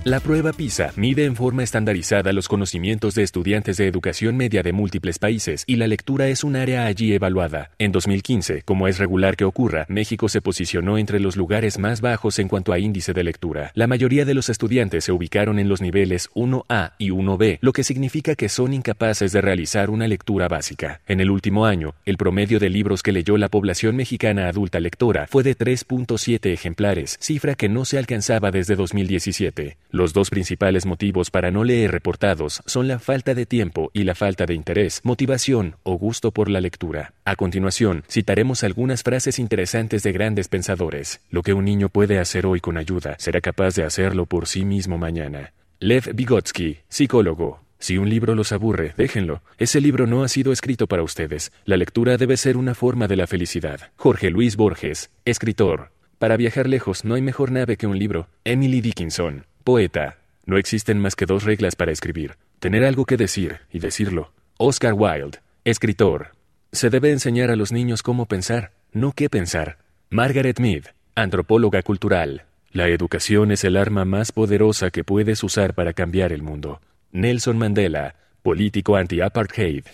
La 0.04 0.20
prueba 0.20 0.52
PISA 0.52 0.94
mide 0.96 1.26
en 1.26 1.36
forma 1.36 1.62
estandarizada 1.62 2.34
los 2.34 2.48
conocimientos 2.48 3.14
de 3.14 3.22
estudiantes 3.22 3.78
de 3.78 3.86
educación 3.86 4.36
media 4.36 4.64
de 4.64 4.74
múltiples 4.74 5.20
países 5.20 5.64
y 5.68 5.76
la 5.76 5.86
lectura 5.86 6.28
es 6.28 6.44
un 6.44 6.56
área 6.56 6.88
allí 6.88 7.14
evaluada. 7.14 7.70
En 7.78 7.92
2015, 7.92 8.64
como 8.64 8.88
es 8.88 8.98
regular 8.98 9.38
que 9.38 9.46
ocurra, 9.46 9.86
México 9.90 10.28
se 10.28 10.42
posicionó 10.42 10.98
entre 10.98 11.20
los 11.20 11.36
lugares 11.36 11.78
más 11.78 12.02
bajos 12.02 12.40
en 12.40 12.48
cuanto 12.48 12.74
a 12.74 12.80
índice 12.80 13.14
de 13.14 13.24
lectura. 13.24 13.72
La 13.76 13.86
mayoría 13.86 14.26
de 14.26 14.34
los 14.34 14.50
estudiantes 14.50 15.04
se 15.04 15.12
ubicaron 15.12 15.60
en 15.60 15.70
los 15.70 15.82
niveles 15.82 16.32
1A 16.34 16.94
y 16.98 17.12
1B, 17.12 17.60
lo 17.62 17.72
que 17.72 17.84
significa 17.84 18.34
que 18.34 18.50
son 18.50 18.74
incapaces 18.74 19.32
de 19.32 19.42
realizar 19.42 19.92
una 19.92 20.08
lectura 20.08 20.48
básica. 20.48 21.02
En 21.06 21.22
el 21.22 21.30
último 21.30 21.68
año, 21.68 21.94
el 22.08 22.18
promedio 22.18 22.58
de 22.58 22.72
libros 22.72 23.04
que 23.04 23.12
leyó 23.12 23.38
la 23.38 23.50
población 23.50 23.98
mexicana 23.98 24.48
adulta 24.48 24.80
lectora 24.80 25.28
fue 25.28 25.44
de 25.44 25.56
3.7 25.56 26.52
ejemplares, 26.52 27.18
cifra 27.22 27.54
que 27.54 27.70
no 27.70 27.86
se 27.86 28.00
alcanzaba 28.00 28.50
desde 28.50 28.76
2017. 28.76 29.78
Los 29.94 30.14
dos 30.14 30.30
principales 30.30 30.86
motivos 30.86 31.32
para 31.32 31.52
no 31.52 31.66
leer 31.66 31.92
reportados 31.92 32.64
son 32.66 32.88
la 32.88 32.98
falta 32.98 33.34
de 33.36 33.46
tiempo 33.46 33.92
y 33.94 34.06
la 34.06 34.16
falta 34.16 34.46
de 34.46 34.54
interés, 34.54 35.02
motivación 35.04 35.76
o 35.84 35.96
gusto 35.96 36.32
por 36.32 36.50
la 36.50 36.62
lectura. 36.62 37.14
A 37.26 37.36
continuación, 37.36 38.06
citaremos 38.10 38.64
algunas 38.64 39.04
frases 39.04 39.38
interesantes 39.38 40.02
de 40.02 40.14
grandes 40.14 40.48
pensadores. 40.48 41.20
Lo 41.30 41.42
que 41.42 41.54
un 41.54 41.66
niño 41.66 41.90
puede 41.90 42.20
hacer 42.20 42.46
hoy 42.46 42.62
con 42.62 42.78
ayuda, 42.78 43.18
será 43.20 43.42
capaz 43.42 43.76
de 43.76 43.84
hacerlo 43.84 44.28
por 44.28 44.48
sí 44.48 44.64
mismo 44.64 44.98
mañana. 44.98 45.52
Lev 45.82 46.16
Vygotsky, 46.16 46.80
psicólogo. 46.88 47.60
Si 47.78 47.98
un 47.98 48.10
libro 48.10 48.34
los 48.34 48.54
aburre, 48.54 48.94
déjenlo. 48.96 49.42
Ese 49.58 49.82
libro 49.82 50.08
no 50.08 50.24
ha 50.24 50.30
sido 50.30 50.54
escrito 50.54 50.88
para 50.88 51.04
ustedes. 51.04 51.52
La 51.66 51.76
lectura 51.76 52.16
debe 52.16 52.38
ser 52.38 52.56
una 52.56 52.76
forma 52.76 53.10
de 53.10 53.18
la 53.18 53.28
felicidad. 53.28 53.92
Jorge 53.98 54.30
Luis 54.30 54.56
Borges, 54.56 55.10
escritor. 55.26 55.92
Para 56.18 56.38
viajar 56.38 56.70
lejos 56.70 57.04
no 57.04 57.16
hay 57.16 57.22
mejor 57.24 57.52
nave 57.52 57.78
que 57.78 57.88
un 57.88 57.98
libro. 57.98 58.28
Emily 58.46 58.80
Dickinson, 58.80 59.48
poeta. 59.62 60.18
No 60.46 60.58
existen 60.58 61.00
más 61.00 61.16
que 61.16 61.26
dos 61.26 61.44
reglas 61.44 61.76
para 61.76 61.92
escribir. 61.92 62.36
Tener 62.60 62.84
algo 62.84 63.06
que 63.06 63.18
decir 63.18 63.60
y 63.72 63.80
decirlo. 63.80 64.32
Oscar 64.58 64.94
Wilde, 64.94 65.40
escritor. 65.64 66.32
Se 66.72 66.90
debe 66.90 67.12
enseñar 67.12 67.52
a 67.52 67.56
los 67.56 67.72
niños 67.72 68.04
cómo 68.04 68.26
pensar, 68.26 68.72
no 68.92 69.14
qué 69.14 69.30
pensar. 69.30 69.78
Margaret 70.10 70.60
Mead, 70.60 70.84
antropóloga 71.16 71.82
cultural. 71.82 72.44
La 72.72 72.88
educación 72.88 73.52
es 73.52 73.64
el 73.64 73.78
arma 73.78 74.06
más 74.06 74.32
poderosa 74.32 74.92
que 74.92 75.04
puedes 75.04 75.44
usar 75.44 75.74
para 75.74 75.94
cambiar 75.94 76.32
el 76.32 76.42
mundo. 76.42 76.82
Nelson 77.12 77.58
Mandela, 77.58 78.16
político 78.44 78.96
anti-apartheid. 78.96 79.86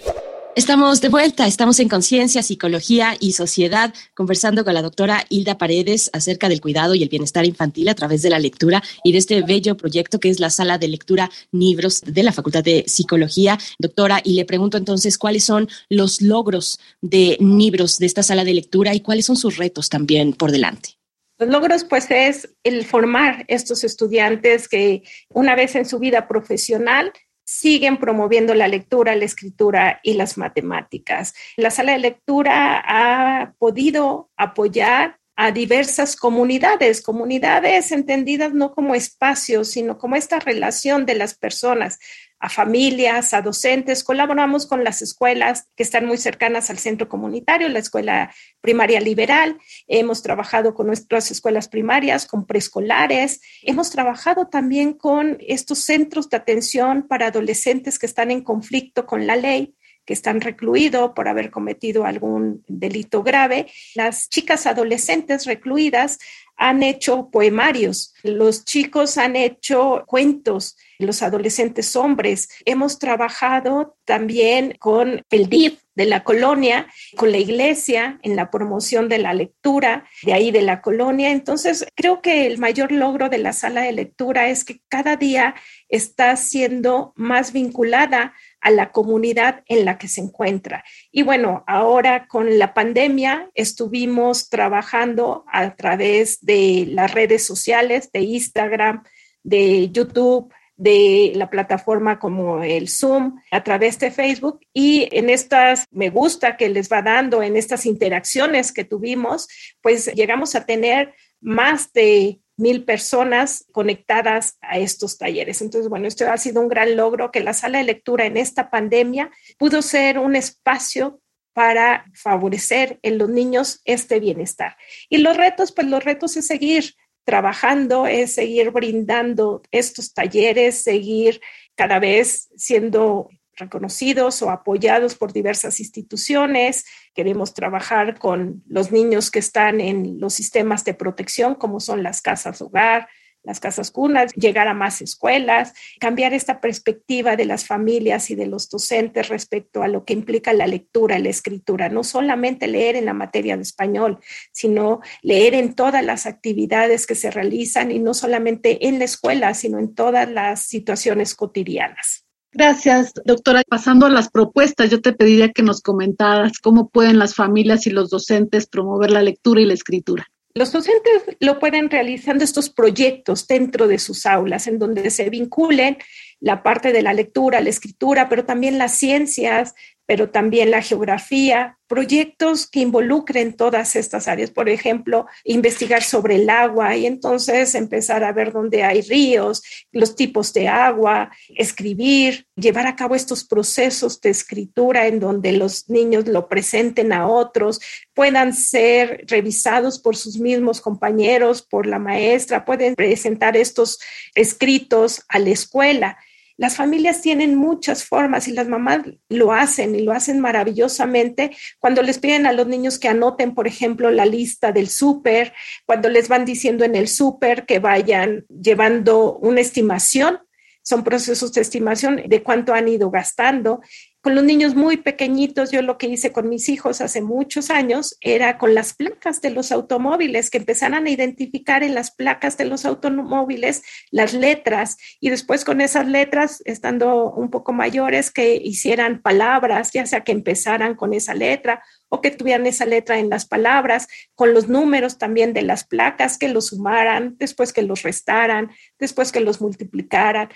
Estamos 0.58 1.02
de 1.02 1.10
vuelta, 1.10 1.46
estamos 1.46 1.80
en 1.80 1.88
Conciencia, 1.88 2.42
Psicología 2.42 3.16
y 3.20 3.34
Sociedad, 3.34 3.94
conversando 4.16 4.66
con 4.66 4.74
la 4.74 4.82
doctora 4.82 5.24
Hilda 5.30 5.60
Paredes 5.60 6.10
acerca 6.14 6.50
del 6.50 6.62
cuidado 6.62 6.96
y 6.96 7.04
el 7.04 7.10
bienestar 7.10 7.46
infantil 7.46 7.88
a 7.90 7.94
través 7.94 8.24
de 8.24 8.32
la 8.32 8.40
lectura 8.40 8.82
y 9.04 9.12
de 9.12 9.20
este 9.20 9.44
bello 9.44 9.78
proyecto 9.78 10.20
que 10.20 10.30
es 10.30 10.40
la 10.40 10.50
sala 10.50 10.80
de 10.80 10.88
lectura 10.88 11.30
Libros 11.52 12.02
de 12.02 12.24
la 12.24 12.32
Facultad 12.32 12.64
de 12.64 12.86
Psicología. 12.88 13.60
Doctora, 13.78 14.20
y 14.24 14.34
le 14.34 14.46
pregunto 14.46 14.78
entonces 14.78 15.20
cuáles 15.20 15.44
son 15.44 15.70
los 15.90 16.24
logros 16.24 16.80
de 17.02 17.38
Libros 17.40 18.00
de 18.00 18.08
esta 18.08 18.24
sala 18.24 18.44
de 18.44 18.56
lectura 18.56 18.96
y 18.96 19.02
cuáles 19.02 19.28
son 19.28 19.36
sus 19.36 19.58
retos 19.58 19.90
también 19.90 20.34
por 20.34 20.52
delante. 20.52 20.98
Los 21.38 21.50
logros, 21.50 21.84
pues, 21.84 22.10
es 22.10 22.50
el 22.64 22.84
formar 22.84 23.46
estos 23.48 23.84
estudiantes 23.84 24.68
que 24.68 25.04
una 25.30 25.54
vez 25.54 25.76
en 25.76 25.86
su 25.86 26.00
vida 26.00 26.28
profesional 26.28 27.14
siguen 27.48 27.98
promoviendo 27.98 28.54
la 28.54 28.68
lectura, 28.68 29.16
la 29.16 29.24
escritura 29.24 30.02
y 30.04 30.16
las 30.16 30.38
matemáticas. 30.38 31.34
La 31.56 31.72
sala 31.72 31.94
de 31.94 32.00
lectura 32.00 32.84
ha 32.86 33.54
podido 33.58 34.30
apoyar 34.36 35.18
a 35.38 35.52
diversas 35.52 36.18
comunidades, 36.18 37.02
comunidades 37.02 37.94
entendidas 37.94 38.54
no 38.54 38.74
como 38.74 38.96
espacios, 38.96 39.70
sino 39.70 39.98
como 39.98 40.18
esta 40.18 40.40
relación 40.40 41.06
de 41.06 41.16
las 41.16 41.36
personas 41.36 42.00
a 42.40 42.50
familias, 42.50 43.34
a 43.34 43.42
docentes. 43.42 44.04
Colaboramos 44.04 44.66
con 44.68 44.84
las 44.84 45.02
escuelas 45.02 45.70
que 45.76 45.84
están 45.84 46.06
muy 46.06 46.18
cercanas 46.18 46.70
al 46.70 46.78
centro 46.78 47.10
comunitario, 47.10 47.70
la 47.70 47.80
escuela 47.80 48.34
primaria 48.62 49.00
liberal. 49.00 49.58
Hemos 49.88 50.22
trabajado 50.22 50.74
con 50.74 50.88
nuestras 50.88 51.32
escuelas 51.32 51.68
primarias, 51.68 52.26
con 52.26 52.46
preescolares. 52.46 53.42
Hemos 53.64 53.90
trabajado 53.90 54.48
también 54.48 54.94
con 54.94 55.38
estos 55.40 55.80
centros 55.80 56.30
de 56.30 56.38
atención 56.38 57.08
para 57.08 57.28
adolescentes 57.28 58.00
que 58.00 58.06
están 58.06 58.32
en 58.32 58.42
conflicto 58.42 59.06
con 59.06 59.28
la 59.28 59.36
ley 59.36 59.74
que 60.08 60.14
están 60.14 60.40
recluidos 60.40 61.12
por 61.12 61.28
haber 61.28 61.52
cometido 61.52 62.06
algún 62.06 62.64
delito 62.68 63.22
grave. 63.22 63.68
Las 63.94 64.30
chicas 64.30 64.66
adolescentes 64.66 65.46
recluidas 65.46 66.18
han 66.56 66.82
hecho 66.82 67.30
poemarios, 67.30 68.16
los 68.24 68.66
chicos 68.66 69.20
han 69.20 69.36
hecho 69.36 70.04
cuentos, 70.08 70.76
los 70.98 71.22
adolescentes 71.22 71.96
hombres. 71.96 72.50
Hemos 72.66 72.98
trabajado 72.98 73.96
también 74.06 74.76
con 74.80 75.22
el 75.30 75.50
DIF 75.50 75.80
de 75.94 76.06
la 76.06 76.24
colonia, 76.24 76.88
con 77.16 77.32
la 77.32 77.38
iglesia 77.38 78.20
en 78.24 78.36
la 78.36 78.50
promoción 78.50 79.10
de 79.10 79.20
la 79.20 79.34
lectura 79.34 80.08
de 80.24 80.34
ahí 80.34 80.52
de 80.52 80.62
la 80.62 80.82
colonia. 80.82 81.32
Entonces, 81.32 81.86
creo 81.96 82.22
que 82.22 82.48
el 82.48 82.58
mayor 82.58 82.92
logro 82.92 83.30
de 83.30 83.40
la 83.40 83.54
sala 83.54 83.82
de 83.82 83.92
lectura 83.92 84.50
es 84.50 84.64
que 84.64 84.80
cada 84.90 85.16
día 85.16 85.54
está 85.90 86.36
siendo 86.36 87.14
más 87.16 87.52
vinculada 87.52 88.34
a 88.62 88.72
la 88.72 88.92
comunidad 88.92 89.64
en 89.68 89.86
la 89.86 89.98
que 89.98 90.08
se 90.08 90.22
encuentra. 90.22 90.84
Y 91.12 91.24
bueno, 91.24 91.64
ahora 91.68 92.28
con 92.28 92.58
la 92.58 92.74
pandemia 92.74 93.50
estuvimos 93.54 94.50
trabajando 94.50 95.46
a 95.52 95.76
través 95.76 96.40
de 96.42 96.86
las 96.90 97.14
redes 97.14 97.46
sociales, 97.46 98.12
de 98.12 98.22
Instagram, 98.22 99.04
de 99.44 99.90
YouTube, 99.90 100.52
de 100.78 101.32
la 101.36 101.50
plataforma 101.50 102.20
como 102.20 102.64
el 102.64 102.88
Zoom, 102.88 103.40
a 103.52 103.64
través 103.64 103.98
de 104.00 104.12
Facebook 104.12 104.60
y 104.74 105.10
en 105.12 105.30
estas 105.30 105.86
me 105.92 106.10
gusta 106.10 106.56
que 106.56 106.70
les 106.70 106.90
va 106.92 107.02
dando, 107.02 107.42
en 107.42 107.58
estas 107.58 107.86
interacciones 107.86 108.72
que 108.72 108.86
tuvimos, 108.86 109.48
pues 109.82 110.14
llegamos 110.14 110.56
a 110.56 110.66
tener 110.66 111.16
más 111.42 111.92
de 111.94 112.40
mil 112.58 112.84
personas 112.84 113.66
conectadas 113.72 114.58
a 114.62 114.80
estos 114.80 115.18
talleres. 115.18 115.62
Entonces, 115.62 115.90
bueno, 115.90 116.08
esto 116.08 116.30
ha 116.30 116.38
sido 116.38 116.62
un 116.62 116.68
gran 116.68 116.96
logro 116.98 117.32
que 117.32 117.40
la 117.40 117.54
sala 117.54 117.78
de 117.78 117.86
lectura 117.86 118.26
en 118.26 118.36
esta 118.36 118.70
pandemia 118.70 119.32
pudo 119.58 119.82
ser 119.82 120.20
un 120.20 120.36
espacio 120.36 121.22
para 121.54 122.06
favorecer 122.14 123.00
en 123.02 123.18
los 123.18 123.30
niños 123.30 123.82
este 123.86 124.20
bienestar. 124.20 124.76
Y 125.10 125.18
los 125.18 125.38
retos, 125.38 125.72
pues 125.72 125.88
los 125.88 126.04
retos 126.04 126.38
es 126.38 126.48
seguir 126.48 126.94
trabajando, 127.26 128.08
es 128.08 128.36
seguir 128.36 128.72
brindando 128.72 129.62
estos 129.72 130.14
talleres, 130.14 130.82
seguir 130.82 131.42
cada 131.76 132.00
vez 132.00 132.50
siendo 132.56 133.30
reconocidos 133.58 134.42
o 134.42 134.50
apoyados 134.50 135.16
por 135.16 135.34
diversas 135.34 135.80
instituciones. 135.80 136.86
Queremos 137.14 137.54
trabajar 137.54 138.18
con 138.18 138.64
los 138.68 138.92
niños 138.92 139.32
que 139.32 139.40
están 139.40 139.82
en 139.82 140.20
los 140.20 140.34
sistemas 140.34 140.86
de 140.86 140.94
protección, 140.94 141.56
como 141.56 141.80
son 141.80 142.04
las 142.04 142.22
casas 142.22 142.62
hogar, 142.62 143.08
las 143.48 143.60
casas 143.62 143.92
cunas, 143.92 144.34
llegar 144.34 144.68
a 144.68 144.74
más 144.74 145.02
escuelas, 145.02 145.74
cambiar 146.00 146.34
esta 146.34 146.60
perspectiva 146.60 147.38
de 147.38 147.46
las 147.46 147.66
familias 147.66 148.30
y 148.30 148.36
de 148.36 148.46
los 148.46 148.70
docentes 148.70 149.30
respecto 149.30 149.82
a 149.84 149.88
lo 149.88 150.04
que 150.04 150.14
implica 150.14 150.52
la 150.52 150.68
lectura 150.68 151.18
y 151.18 151.24
la 151.24 151.30
escritura. 151.30 151.88
No 151.88 152.04
solamente 152.04 152.68
leer 152.68 152.98
en 152.98 153.06
la 153.06 153.14
materia 153.14 153.56
de 153.56 153.64
español, 153.64 154.20
sino 154.52 155.00
leer 155.22 155.54
en 155.54 155.76
todas 155.76 156.04
las 156.04 156.26
actividades 156.26 157.08
que 157.08 157.16
se 157.16 157.32
realizan 157.32 157.90
y 157.90 158.00
no 158.00 158.14
solamente 158.14 158.86
en 158.88 159.00
la 159.00 159.06
escuela, 159.06 159.54
sino 159.54 159.80
en 159.80 159.96
todas 159.96 160.30
las 160.30 160.64
situaciones 160.64 161.34
cotidianas. 161.34 162.27
Gracias, 162.52 163.14
doctora. 163.26 163.62
Pasando 163.68 164.06
a 164.06 164.10
las 164.10 164.30
propuestas, 164.30 164.90
yo 164.90 165.02
te 165.02 165.14
pediría 165.14 165.52
que 165.52 165.64
nos 165.64 165.82
comentaras 165.82 166.60
cómo 166.60 166.90
pueden 166.90 167.20
las 167.20 167.36
familias 167.36 167.86
y 167.88 167.90
los 167.90 168.10
docentes 168.10 168.68
promover 168.68 169.12
la 169.12 169.22
lectura 169.22 169.62
y 169.62 169.66
la 169.66 169.74
escritura. 169.74 170.28
Los 170.56 170.72
docentes 170.72 171.38
lo 171.40 171.60
pueden 171.60 171.90
realizando 171.92 172.44
estos 172.44 172.72
proyectos 172.72 173.46
dentro 173.46 173.88
de 173.88 174.00
sus 174.00 174.26
aulas, 174.26 174.66
en 174.66 174.80
donde 174.80 175.12
se 175.12 175.30
vinculen 175.30 175.98
la 176.40 176.64
parte 176.64 176.92
de 176.92 177.04
la 177.04 177.14
lectura, 177.14 177.62
la 177.62 177.70
escritura, 177.70 178.28
pero 178.28 178.44
también 178.44 178.80
las 178.80 178.98
ciencias, 178.98 179.76
pero 180.08 180.30
también 180.30 180.72
la 180.72 180.82
geografía, 180.82 181.78
proyectos 181.86 182.66
que 182.66 182.80
involucren 182.80 183.56
todas 183.56 183.98
estas 183.98 184.30
áreas. 184.30 184.52
Por 184.52 184.70
ejemplo, 184.70 185.28
investigar 185.44 186.02
sobre 186.02 186.36
el 186.36 186.50
agua 186.50 186.96
y 186.96 187.06
entonces 187.06 187.76
empezar 187.76 188.24
a 188.24 188.32
ver 188.32 188.54
dónde 188.54 188.84
hay 188.84 189.02
ríos, 189.02 189.64
los 189.92 190.16
tipos 190.16 190.54
de 190.54 190.70
agua, 190.70 191.30
escribir, 191.50 192.48
llevar 192.56 192.88
a 192.88 192.96
cabo 192.96 193.16
estos 193.16 193.44
procesos 193.44 194.22
de 194.22 194.30
escritura 194.30 195.08
en 195.08 195.20
donde 195.20 195.52
los 195.52 195.90
niños 195.90 196.26
lo 196.26 196.48
presenten 196.48 197.12
a 197.12 197.28
otros, 197.28 197.82
puedan 198.14 198.54
ser 198.54 199.26
revisados 199.28 200.00
por 200.00 200.16
sus 200.16 200.40
mismos 200.40 200.80
compañeros, 200.80 201.62
por 201.62 201.86
la 201.86 202.00
maestra, 202.00 202.64
pueden 202.64 202.96
presentar 202.96 203.58
estos 203.58 204.00
escritos 204.36 205.24
a 205.28 205.40
la 205.40 205.50
escuela. 205.50 206.18
Las 206.58 206.76
familias 206.76 207.22
tienen 207.22 207.56
muchas 207.56 208.04
formas 208.04 208.48
y 208.48 208.52
las 208.52 208.68
mamás 208.68 209.02
lo 209.30 209.54
hacen 209.54 209.96
y 209.96 210.02
lo 210.02 210.12
hacen 210.12 210.40
maravillosamente. 210.40 211.56
Cuando 211.80 212.02
les 212.02 212.18
piden 212.18 212.48
a 212.48 212.52
los 212.52 212.68
niños 212.68 212.98
que 212.98 213.08
anoten, 213.08 213.54
por 213.54 213.68
ejemplo, 213.68 214.10
la 214.10 214.26
lista 214.26 214.72
del 214.72 214.90
súper, 214.90 215.54
cuando 215.86 216.10
les 216.10 216.28
van 216.28 216.46
diciendo 216.46 216.84
en 216.84 216.96
el 216.96 217.08
súper 217.08 217.66
que 217.66 217.78
vayan 217.78 218.46
llevando 218.50 219.38
una 219.38 219.62
estimación 219.62 220.40
son 220.88 221.04
procesos 221.04 221.52
de 221.52 221.60
estimación 221.60 222.22
de 222.28 222.44
cuánto 222.44 222.74
han 222.74 222.88
ido 222.88 223.12
gastando 223.12 223.82
con 224.22 224.36
los 224.36 224.44
niños 224.44 224.76
muy 224.76 224.98
pequeñitos, 224.98 225.72
yo 225.72 225.82
lo 225.82 225.98
que 225.98 226.08
hice 226.08 226.32
con 226.32 226.50
mis 226.50 226.70
hijos 226.70 227.02
hace 227.02 227.22
muchos 227.22 227.70
años 227.70 228.18
era 228.20 228.58
con 228.58 228.74
las 228.74 228.94
placas 228.94 229.42
de 229.42 229.52
los 229.52 229.72
automóviles, 229.72 230.50
que 230.50 230.58
empezaran 230.58 231.06
a 231.06 231.10
identificar 231.10 231.84
en 231.84 231.96
las 231.96 232.12
placas 232.12 232.58
de 232.58 232.66
los 232.66 232.86
automóviles 232.86 233.84
las 234.12 234.34
letras 234.34 234.98
y 235.22 235.30
después 235.30 235.64
con 235.64 235.82
esas 235.82 236.08
letras, 236.08 236.62
estando 236.66 237.32
un 237.32 237.50
poco 237.50 237.74
mayores, 237.74 238.32
que 238.32 238.56
hicieran 238.56 239.22
palabras, 239.22 239.92
ya 239.94 240.06
sea 240.06 240.24
que 240.24 240.32
empezaran 240.34 240.96
con 240.96 241.14
esa 241.14 241.34
letra 241.34 241.84
o 242.10 242.20
que 242.20 242.32
tuvieran 242.32 242.68
esa 242.68 242.86
letra 242.86 243.20
en 243.20 243.30
las 243.30 243.46
palabras, 243.46 244.08
con 244.36 244.54
los 244.54 244.68
números 244.68 245.18
también 245.18 245.54
de 245.54 245.62
las 245.62 245.86
placas, 245.86 246.38
que 246.38 246.50
los 246.50 246.68
sumaran, 246.68 247.36
después 247.38 247.72
que 247.72 247.82
los 247.82 248.04
restaran, 248.04 248.72
después 249.00 249.32
que 249.32 249.40
los 249.40 249.62
multiplicaran. 249.62 250.50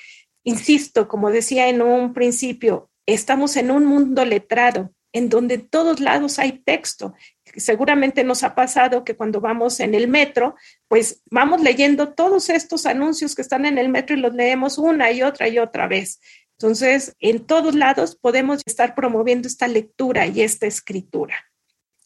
Insisto, 0.43 1.07
como 1.07 1.29
decía 1.29 1.69
en 1.69 1.81
un 1.81 2.13
principio, 2.13 2.90
estamos 3.13 3.55
en 3.57 3.71
un 3.71 3.85
mundo 3.85 4.25
letrado, 4.25 4.93
en 5.13 5.29
donde 5.29 5.55
en 5.55 5.67
todos 5.67 5.99
lados 5.99 6.39
hay 6.39 6.59
texto. 6.59 7.13
Seguramente 7.55 8.23
nos 8.23 8.43
ha 8.43 8.55
pasado 8.55 9.03
que 9.03 9.15
cuando 9.15 9.41
vamos 9.41 9.79
en 9.79 9.93
el 9.93 10.07
metro, 10.07 10.55
pues 10.87 11.21
vamos 11.29 11.61
leyendo 11.61 12.13
todos 12.13 12.49
estos 12.49 12.85
anuncios 12.85 13.35
que 13.35 13.41
están 13.41 13.65
en 13.65 13.77
el 13.77 13.89
metro 13.89 14.15
y 14.15 14.19
los 14.19 14.33
leemos 14.33 14.77
una 14.77 15.11
y 15.11 15.23
otra 15.23 15.47
y 15.49 15.59
otra 15.59 15.87
vez. 15.87 16.19
Entonces, 16.57 17.15
en 17.19 17.45
todos 17.45 17.75
lados 17.75 18.15
podemos 18.15 18.61
estar 18.65 18.93
promoviendo 18.95 19.47
esta 19.47 19.67
lectura 19.67 20.27
y 20.27 20.41
esta 20.41 20.67
escritura. 20.67 21.35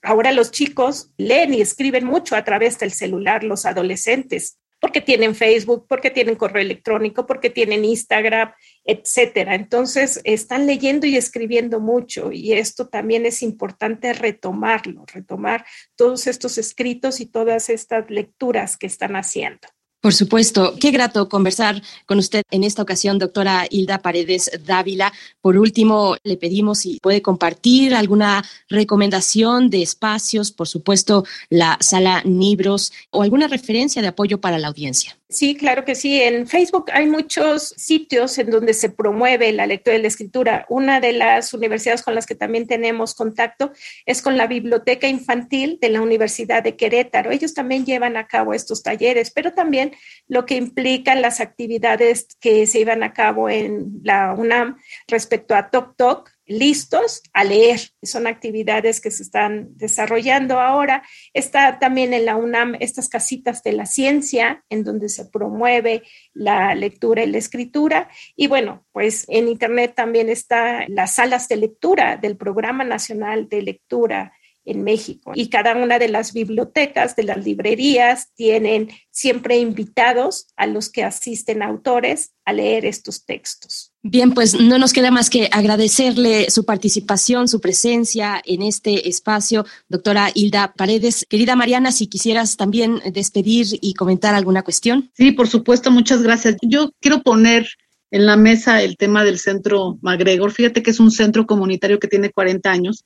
Ahora 0.02 0.32
los 0.32 0.52
chicos 0.52 1.12
leen 1.18 1.54
y 1.54 1.62
escriben 1.62 2.06
mucho 2.06 2.36
a 2.36 2.44
través 2.44 2.80
del 2.80 2.91
celular, 2.91 3.44
los 3.44 3.65
adolescentes 3.65 4.60
porque 4.86 5.02
tienen 5.02 5.34
Facebook, 5.34 5.88
porque 5.89 6.12
tienen 6.12 6.36
correo 6.36 6.62
electrónico, 6.62 7.26
porque 7.26 7.50
tienen 7.50 7.84
Instagram, 7.84 8.52
etcétera. 8.84 9.56
Entonces, 9.56 10.21
están 10.26 10.67
leyendo 10.67 11.08
y 11.08 11.17
escribiendo 11.17 11.80
mucho 11.80 12.32
y 12.32 12.54
esto 12.54 12.88
también 12.88 13.26
es 13.26 13.41
importante 13.41 14.13
retomarlo, 14.13 15.04
retomar 15.12 15.65
todos 15.95 16.28
estos 16.28 16.60
escritos 16.60 17.19
y 17.19 17.26
todas 17.26 17.71
estas 17.71 18.12
lecturas 18.12 18.78
que 18.78 18.86
están 18.86 19.15
haciendo. 19.15 19.67
Por 20.06 20.13
supuesto, 20.13 20.76
qué 20.80 20.91
grato 20.91 21.28
conversar 21.28 21.82
con 22.06 22.20
usted 22.20 22.44
en 22.52 22.63
esta 22.63 22.84
ocasión, 22.84 23.18
doctora 23.18 23.65
Hilda 23.68 24.04
Paredes 24.04 24.52
Dávila. 24.63 25.12
Por 25.41 25.58
último, 25.58 26.15
le 26.24 26.38
pedimos 26.38 26.78
si 26.78 27.00
puede 27.00 27.24
compartir 27.24 27.96
alguna 27.96 28.46
recomendación 28.70 29.72
de 29.72 29.82
espacios, 29.82 30.52
por 30.52 30.68
supuesto, 30.68 31.26
la 31.50 31.80
sala 31.80 32.22
Libros 32.24 32.94
o 33.10 33.24
alguna 33.24 33.48
referencia 33.48 34.04
de 34.04 34.10
apoyo 34.10 34.39
para 34.39 34.60
la 34.60 34.68
audiencia. 34.68 35.18
Sí, 35.28 35.56
claro 35.56 35.86
que 35.86 35.96
sí. 35.96 36.22
En 36.22 36.46
Facebook 36.46 36.86
hay 36.94 37.08
muchos 37.08 37.74
sitios 37.76 38.38
en 38.38 38.52
donde 38.52 38.76
se 38.76 38.89
promueve 38.89 39.52
la 39.54 39.65
lectura 39.65 39.98
y 39.98 40.02
la 40.02 40.08
escritura. 40.08 40.68
Una 40.70 41.00
de 41.00 41.13
las 41.13 41.52
universidades 41.54 42.04
con 42.04 42.13
las 42.13 42.28
que 42.28 42.36
también 42.36 42.68
tenemos 42.68 43.15
contacto 43.15 43.72
es 44.06 44.22
con 44.22 44.38
la 44.38 44.46
Biblioteca 44.46 45.08
Infantil 45.08 45.80
de 45.82 45.89
la 45.89 46.02
Universidad 46.02 46.62
de 46.62 46.76
Querétaro. 46.76 47.32
Ellos 47.32 47.56
también 47.56 47.86
llevan 47.86 48.18
a 48.18 48.28
cabo 48.28 48.54
estos 48.54 48.84
talleres, 48.84 49.32
pero 49.32 49.52
también 49.52 49.94
lo 50.27 50.45
que 50.45 50.55
implican 50.55 51.21
las 51.21 51.39
actividades 51.39 52.27
que 52.39 52.65
se 52.67 52.79
iban 52.79 53.03
a 53.03 53.13
cabo 53.13 53.49
en 53.49 53.99
la 54.03 54.34
UNAM 54.34 54.77
respecto 55.08 55.55
a 55.55 55.69
Tok 55.69 55.95
Tok, 55.95 56.31
listos 56.47 57.23
a 57.34 57.43
leer. 57.43 57.79
Son 58.03 58.27
actividades 58.27 59.01
que 59.01 59.12
se 59.12 59.23
están 59.23 59.69
desarrollando 59.77 60.60
ahora. 60.60 61.03
Está 61.34 61.79
también 61.79 62.13
en 62.13 62.25
la 62.25 62.36
UNAM 62.36 62.75
estas 62.79 63.10
casitas 63.10 63.63
de 63.63 63.73
la 63.73 63.86
ciencia, 63.86 64.63
en 64.69 64.84
donde 64.84 65.10
se 65.10 65.25
promueve 65.25 66.03
la 66.34 66.75
lectura 66.75 67.23
y 67.23 67.27
la 67.27 67.38
escritura. 67.38 68.10
Y 68.36 68.47
bueno, 68.47 68.86
pues 68.91 69.25
en 69.27 69.47
Internet 69.47 69.93
también 69.95 70.29
está 70.29 70.86
las 70.88 71.15
salas 71.15 71.47
de 71.47 71.58
lectura 71.58 72.17
del 72.17 72.38
Programa 72.38 72.84
Nacional 72.84 73.49
de 73.49 73.62
Lectura 73.62 74.34
en 74.65 74.84
México. 74.84 75.32
Y 75.36 75.49
cada 75.49 75.75
una 75.75 75.99
de 75.99 76.10
las 76.10 76.34
bibliotecas, 76.34 77.15
de 77.15 77.23
las 77.23 77.43
librerías, 77.45 78.30
tienen 78.36 78.89
siempre 79.12 79.58
invitados 79.58 80.47
a 80.56 80.67
los 80.67 80.89
que 80.89 81.04
asisten 81.04 81.62
autores 81.62 82.34
a 82.43 82.54
leer 82.54 82.86
estos 82.86 83.25
textos. 83.25 83.91
Bien, 84.04 84.34
pues 84.34 84.60
no 84.60 84.78
nos 84.78 84.93
queda 84.93 85.10
más 85.10 85.30
que 85.30 85.49
agradecerle 85.51 86.51
su 86.51 86.63
participación, 86.65 87.47
su 87.47 87.60
presencia 87.60 88.41
en 88.45 88.62
este 88.62 89.10
espacio, 89.10 89.65
doctora 89.88 90.30
Hilda 90.34 90.73
Paredes. 90.75 91.25
Querida 91.28 91.56
Mariana, 91.56 91.91
si 91.91 92.08
quisieras 92.08 92.58
también 92.58 93.01
despedir 93.12 93.65
y 93.82 93.93
comentar 93.95 94.36
alguna 94.36 94.62
cuestión. 94.62 95.12
Sí, 95.15 95.32
por 95.32 95.47
supuesto, 95.47 95.89
muchas 95.89 96.21
gracias. 96.21 96.58
Yo 96.62 96.91
quiero 97.01 97.23
poner 97.23 97.67
en 98.12 98.26
la 98.26 98.38
mesa 98.38 98.82
el 98.82 98.98
tema 98.98 99.24
del 99.24 99.39
centro 99.39 99.98
MacGregor. 100.02 100.52
Fíjate 100.52 100.84
que 100.84 100.91
es 100.91 101.00
un 101.00 101.12
centro 101.12 101.46
comunitario 101.46 102.00
que 102.00 102.08
tiene 102.08 102.32
40 102.32 102.72
años 102.72 103.06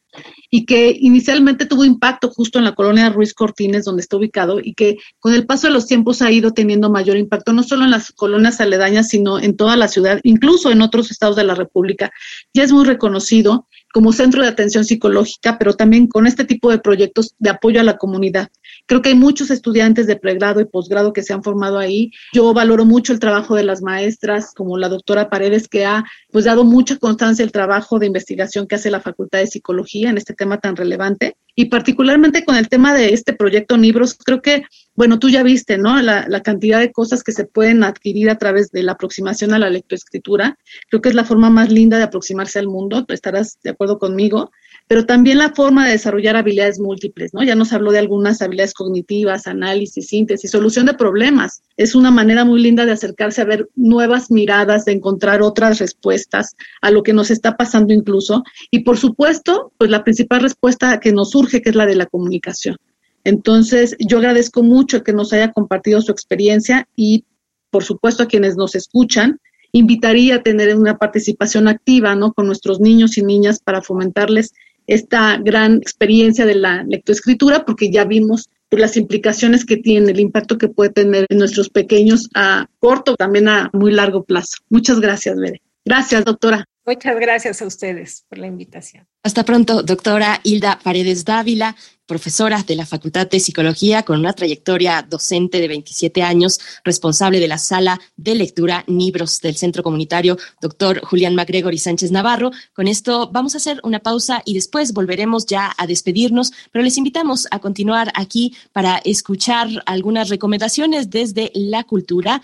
y 0.50 0.66
que 0.66 0.96
inicialmente 1.00 1.66
tuvo 1.66 1.86
impacto 1.86 2.30
justo 2.30 2.60
en 2.60 2.66
la 2.66 2.76
colonia 2.76 3.10
Ruiz 3.10 3.34
Cortines, 3.34 3.86
donde 3.86 4.02
está 4.02 4.18
ubicado, 4.18 4.60
y 4.62 4.74
que 4.74 4.98
con 5.20 5.34
el 5.34 5.46
paso 5.46 5.68
de 5.68 5.74
los 5.74 5.88
tiempos 5.88 6.22
ha 6.22 6.32
ido 6.32 6.54
teniendo 6.54 6.90
mayor 6.90 7.18
impacto, 7.18 7.54
no 7.54 7.64
solo 7.64 7.86
en 7.86 7.92
las 7.92 8.12
colonias 8.12 8.62
aledañas, 8.62 9.10
sino 9.10 9.40
en 9.40 9.56
toda 9.56 9.76
la 9.76 9.88
ciudad, 9.88 10.20
incluso 10.24 10.72
en 10.72 10.82
otros 10.82 11.12
estados 11.12 11.36
de 11.36 11.44
la 11.44 11.56
República. 11.56 12.12
Ya 12.54 12.64
es 12.64 12.72
muy 12.72 12.86
reconocido 12.86 13.68
como 13.93 14.13
centro 14.13 14.41
de 14.41 14.49
atención 14.49 14.86
psicológica, 14.86 15.58
pero 15.58 15.73
también 15.73 16.08
con 16.08 16.28
este 16.28 16.45
tipo 16.45 16.69
de 16.69 16.80
proyectos 16.80 17.36
de 17.39 17.49
apoyo 17.49 17.80
a 17.80 17.84
la 17.84 17.97
comunidad. 17.97 18.49
Creo 18.86 19.02
que 19.02 19.10
hay 19.10 19.15
muchos 19.15 19.49
estudiantes 19.52 20.08
de 20.08 20.15
pregrado 20.15 20.62
y 20.62 20.65
posgrado 20.65 21.13
que 21.13 21.23
se 21.23 21.34
han 21.34 21.43
formado 21.43 21.78
ahí. 21.78 22.12
Yo 22.34 22.54
valoro 22.54 22.86
mucho 22.86 23.13
el 23.13 23.19
trabajo 23.19 23.56
de 23.56 23.63
las 23.63 23.82
maestras, 23.82 24.54
como 24.54 24.78
la 24.78 24.89
doctora 24.89 25.30
Paredes, 25.30 25.67
que 25.67 25.86
ha 25.86 26.06
pues 26.32 26.45
dado 26.45 26.63
mucha 26.63 26.97
constancia 26.97 27.43
el 27.43 27.52
trabajo 27.52 27.99
de 27.99 28.08
investigación 28.08 28.67
que 28.67 28.75
hace 28.75 28.91
la 28.91 29.02
Facultad 29.02 29.39
de 29.39 29.47
Psicología 29.47 30.10
en 30.10 30.17
este 30.17 30.34
tema 30.34 30.60
tan 30.60 30.75
relevante. 30.75 31.38
Y 31.60 31.65
particularmente 31.65 32.45
con 32.45 32.56
el 32.56 32.69
tema 32.69 32.93
de 32.93 33.13
este 33.13 33.34
proyecto 33.34 33.76
Nibros, 33.76 34.13
creo 34.13 34.41
que, 34.41 34.63
bueno, 34.95 35.19
tú 35.19 35.28
ya 35.28 35.43
viste, 35.43 35.78
¿no? 35.78 36.02
La, 36.02 36.26
la 36.30 36.41
cantidad 36.41 36.80
de 36.80 36.93
cosas 36.93 37.22
que 37.22 37.34
se 37.34 37.43
pueden 37.43 37.84
adquirir 37.84 38.30
a 38.30 38.38
través 38.38 38.72
de 38.72 38.82
la 38.82 38.93
aproximación 38.93 39.54
a 39.54 39.60
la 39.60 39.69
lectoescritura. 39.69 40.58
Creo 40.89 41.02
que 41.02 41.10
es 41.10 41.15
la 41.15 41.26
forma 41.26 41.50
más 41.50 41.69
linda 41.69 41.98
de 41.98 42.04
aproximarse 42.04 42.60
al 42.60 42.69
mundo, 42.69 43.06
estarás 43.10 43.60
de 43.62 43.72
acuerdo 43.72 44.00
conmigo 44.00 44.52
pero 44.89 45.06
también 45.06 45.38
la 45.38 45.54
forma 45.54 45.86
de 45.86 45.91
desarrollar 45.91 46.36
habilidades 46.36 46.80
múltiples, 46.80 47.32
¿no? 47.32 47.43
Ya 47.43 47.54
nos 47.54 47.74
habló 47.74 47.91
de 47.91 48.00
algunas 48.00 48.41
habilidades 48.41 48.74
cognitivas, 48.74 49.45
análisis, 49.45 50.08
síntesis, 50.08 50.50
solución 50.50 50.88
de 50.88 50.95
problemas. 50.95 51.62
Es 51.78 51.93
una 51.93 52.10
manera 52.10 52.43
muy 52.43 52.60
linda 52.60 52.88
de 52.88 52.93
acercarse 52.93 53.39
a 53.39 53.45
ver 53.45 53.69
nuevas 53.76 54.32
miradas, 54.32 54.86
de 54.86 54.93
encontrar 54.93 55.43
otras 55.43 55.78
respuestas 55.78 56.56
a 56.82 56.89
lo 56.89 57.04
que 57.04 57.13
nos 57.13 57.30
está 57.30 57.56
pasando 57.56 57.93
incluso. 57.93 58.43
Y 58.72 58.80
por 58.80 58.98
supuesto, 58.98 59.72
pues 59.78 59.91
la 59.91 60.04
principal 60.04 60.41
respuesta 60.41 61.00
que 61.00 61.12
nos 61.12 61.30
surge, 61.30 61.49
que 61.50 61.70
es 61.70 61.76
la 61.76 61.86
de 61.86 61.96
la 61.96 62.06
comunicación. 62.06 62.78
Entonces, 63.24 63.96
yo 64.00 64.20
agradezco 64.20 64.64
mucho 64.64 65.04
que 65.04 65.14
nos 65.14 65.34
haya 65.34 65.52
compartido 65.52 66.02
su 66.02 66.12
experiencia 66.12 66.88
y, 66.96 67.26
por 67.70 67.84
supuesto, 67.84 68.24
a 68.24 68.28
quienes 68.28 68.56
nos 68.56 68.76
escuchan, 68.76 69.40
invitaría 69.72 70.36
a 70.36 70.44
tener 70.44 70.76
una 70.76 70.98
participación 70.98 71.68
activa, 71.68 72.16
¿no? 72.16 72.34
Con 72.34 72.48
nuestros 72.48 72.80
niños 72.80 73.18
y 73.18 73.24
niñas 73.24 73.60
para 73.60 73.82
fomentarles 73.82 74.54
esta 74.88 75.38
gran 75.38 75.78
experiencia 75.78 76.46
de 76.46 76.56
la 76.56 76.84
lectoescritura 76.84 77.66
porque 77.66 77.92
ya 77.92 78.06
vimos 78.06 78.50
las 78.72 78.98
implicaciones 78.98 79.66
que 79.66 79.78
tiene, 79.78 80.12
el 80.12 80.20
impacto 80.20 80.58
que 80.58 80.68
puede 80.68 80.92
tener 80.92 81.26
en 81.30 81.38
nuestros 81.38 81.70
pequeños 81.70 82.30
a 82.36 82.68
corto, 82.80 83.16
también 83.16 83.48
a 83.48 83.70
muy 83.74 83.92
largo 83.92 84.24
plazo. 84.24 84.58
Muchas 84.70 85.00
gracias, 85.00 85.38
Bere. 85.38 85.62
Gracias, 85.86 86.24
doctora. 86.26 86.66
Muchas 86.86 87.20
gracias 87.20 87.62
a 87.62 87.68
ustedes 87.68 88.26
por 88.28 88.39
la 88.39 88.48
invitación. 88.48 89.08
Hasta 89.22 89.44
pronto, 89.44 89.84
doctora 89.84 90.39
Hilda 90.44 90.80
Paredes 90.82 91.26
Dávila, 91.26 91.76
profesora 92.06 92.63
de 92.63 92.76
la 92.76 92.86
Facultad 92.86 93.30
de 93.30 93.39
Psicología 93.39 94.04
con 94.04 94.20
una 94.20 94.34
trayectoria 94.34 95.06
docente 95.08 95.62
de 95.62 95.68
27 95.68 96.24
años, 96.24 96.60
responsable 96.84 97.39
de 97.39 97.48
la 97.48 97.60
sala 97.60 98.00
de 98.18 98.34
lectura 98.34 98.84
Libros 98.88 99.39
del 99.42 99.56
Centro 99.56 99.84
Comunitario, 99.84 100.38
doctor 100.62 101.02
Julián 101.02 101.36
MacGregor 101.36 101.74
y 101.74 101.78
Sánchez 101.78 102.12
Navarro. 102.12 102.52
Con 102.74 102.88
esto 102.88 103.30
vamos 103.32 103.54
a 103.54 103.58
hacer 103.58 103.80
una 103.84 104.00
pausa 104.00 104.42
y 104.46 104.56
después 104.56 104.94
volveremos 104.94 105.46
ya 105.46 105.72
a 105.78 105.86
despedirnos, 105.86 106.52
pero 106.72 106.84
les 106.84 106.98
invitamos 106.98 107.48
a 107.52 107.60
continuar 107.60 108.12
aquí 108.15 108.56
para 108.72 108.98
escuchar 109.04 109.68
algunas 109.86 110.30
recomendaciones 110.30 111.10
desde 111.12 111.52
la 111.54 111.84
cultura. 111.84 112.42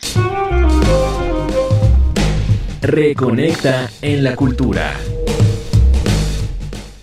Reconecta 2.85 3.89
en 4.03 4.23
la 4.23 4.35
cultura. 4.35 4.93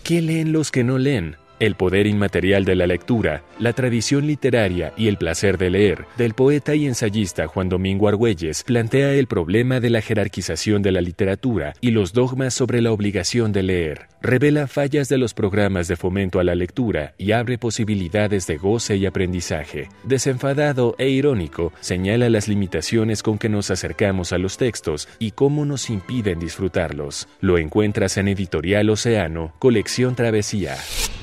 ¿Qué 0.04 0.22
leen 0.22 0.52
los 0.52 0.70
que 0.70 0.84
no 0.84 0.96
leen? 0.96 1.41
El 1.62 1.76
poder 1.76 2.08
inmaterial 2.08 2.64
de 2.64 2.74
la 2.74 2.88
lectura, 2.88 3.44
la 3.60 3.72
tradición 3.72 4.26
literaria 4.26 4.92
y 4.96 5.06
el 5.06 5.16
placer 5.16 5.58
de 5.58 5.70
leer, 5.70 6.06
del 6.18 6.34
poeta 6.34 6.74
y 6.74 6.86
ensayista 6.86 7.46
Juan 7.46 7.68
Domingo 7.68 8.08
Argüelles, 8.08 8.64
plantea 8.64 9.12
el 9.12 9.28
problema 9.28 9.78
de 9.78 9.88
la 9.88 10.00
jerarquización 10.00 10.82
de 10.82 10.90
la 10.90 11.00
literatura 11.00 11.74
y 11.80 11.92
los 11.92 12.12
dogmas 12.12 12.52
sobre 12.52 12.82
la 12.82 12.90
obligación 12.90 13.52
de 13.52 13.62
leer. 13.62 14.08
Revela 14.20 14.66
fallas 14.66 15.08
de 15.08 15.18
los 15.18 15.34
programas 15.34 15.86
de 15.86 15.94
fomento 15.94 16.40
a 16.40 16.44
la 16.44 16.56
lectura 16.56 17.14
y 17.16 17.30
abre 17.30 17.58
posibilidades 17.58 18.48
de 18.48 18.56
goce 18.56 18.96
y 18.96 19.06
aprendizaje. 19.06 19.88
Desenfadado 20.02 20.96
e 20.98 21.10
irónico, 21.10 21.72
señala 21.78 22.28
las 22.28 22.48
limitaciones 22.48 23.22
con 23.22 23.38
que 23.38 23.48
nos 23.48 23.70
acercamos 23.70 24.32
a 24.32 24.38
los 24.38 24.56
textos 24.56 25.08
y 25.20 25.30
cómo 25.30 25.64
nos 25.64 25.90
impiden 25.90 26.40
disfrutarlos. 26.40 27.28
Lo 27.40 27.56
encuentras 27.56 28.16
en 28.16 28.26
Editorial 28.26 28.90
Océano, 28.90 29.54
colección 29.60 30.16
Travesía. 30.16 30.74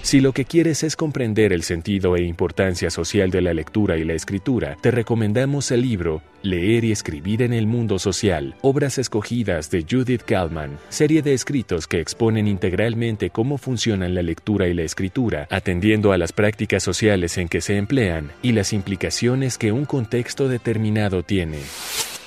Si 0.02 0.22
lo 0.22 0.29
que 0.34 0.46
quieres 0.46 0.84
es 0.84 0.96
comprender 0.96 1.54
el 1.54 1.64
sentido 1.64 2.16
e 2.16 2.24
importancia 2.24 2.90
social 2.90 3.32
de 3.32 3.42
la 3.42 3.54
lectura 3.54 3.98
y 3.98 4.04
la 4.04 4.14
escritura, 4.14 4.78
te 4.82 4.92
recomendamos 4.92 5.72
el 5.72 5.82
libro 5.82 6.22
Leer 6.42 6.86
y 6.86 6.92
escribir 6.92 7.42
en 7.42 7.54
el 7.54 7.68
mundo 7.68 8.00
social, 8.00 8.56
obras 8.62 8.98
escogidas 8.98 9.70
de 9.72 9.86
Judith 9.90 10.22
Kalman, 10.22 10.78
serie 10.90 11.22
de 11.22 11.34
escritos 11.34 11.86
que 11.86 12.00
exponen 12.00 12.48
integralmente 12.48 13.30
cómo 13.30 13.58
funcionan 13.58 14.16
la 14.16 14.22
lectura 14.22 14.68
y 14.68 14.74
la 14.74 14.84
escritura, 14.84 15.48
atendiendo 15.52 16.12
a 16.12 16.18
las 16.18 16.32
prácticas 16.32 16.82
sociales 16.84 17.38
en 17.38 17.50
que 17.50 17.62
se 17.62 17.78
emplean 17.78 18.32
y 18.42 18.54
las 18.54 18.72
implicaciones 18.72 19.58
que 19.58 19.72
un 19.72 19.86
contexto 19.86 20.48
determinado 20.48 21.24
tiene. 21.24 21.60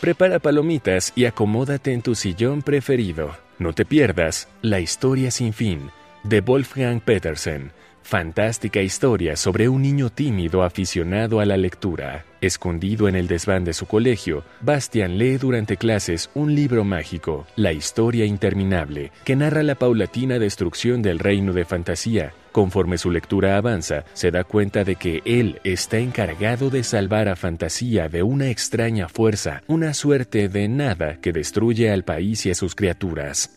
Prepara 0.01 0.41
palomitas 0.41 1.12
y 1.17 1.25
acomódate 1.25 1.93
en 1.93 2.03
tu 2.03 2.15
sillón 2.15 2.62
preferido. 2.62 3.35
No 3.59 3.73
te 3.73 3.85
pierdas 3.85 4.49
La 4.61 4.81
historia 4.81 5.31
sin 5.31 5.53
fin 5.53 5.91
de 6.25 6.41
Wolfgang 6.41 7.01
Petersen. 7.01 7.73
Fantástica 8.03 8.83
historia 8.83 9.37
sobre 9.37 9.69
un 9.69 9.83
niño 9.83 10.11
tímido 10.11 10.62
aficionado 10.62 11.41
a 11.41 11.47
la 11.47 11.57
lectura. 11.57 12.25
Escondido 12.41 13.09
en 13.09 13.15
el 13.15 13.29
desván 13.29 13.65
de 13.65 13.73
su 13.73 13.87
colegio, 13.87 14.45
Bastian 14.61 15.17
lee 15.17 15.37
durante 15.37 15.77
clases 15.77 16.29
un 16.35 16.55
libro 16.55 16.85
mágico, 16.85 17.47
La 17.57 17.73
historia 17.73 18.25
interminable, 18.27 19.12
que 19.25 19.37
narra 19.37 19.62
la 19.62 19.77
paulatina 19.77 20.38
destrucción 20.38 21.01
del 21.01 21.21
reino 21.21 21.53
de 21.53 21.65
fantasía. 21.65 22.35
Conforme 22.51 22.99
su 22.99 23.11
lectura 23.11 23.57
avanza, 23.57 24.05
se 24.12 24.31
da 24.31 24.45
cuenta 24.45 24.85
de 24.85 24.97
que 24.97 25.23
él 25.25 25.61
está 25.65 25.99
encargado 25.99 26.69
de 26.69 26.83
salvar 26.83 27.29
a 27.29 27.37
Fantasía 27.37 28.09
de 28.09 28.23
una 28.23 28.51
extraña 28.51 29.09
fuerza, 29.09 29.62
una 29.69 29.95
suerte 29.95 30.49
de 30.49 30.69
nada 30.69 31.19
que 31.23 31.33
destruye 31.33 31.91
al 31.91 32.05
país 32.05 32.45
y 32.45 32.51
a 32.51 32.55
sus 32.55 32.75
criaturas. 32.75 33.57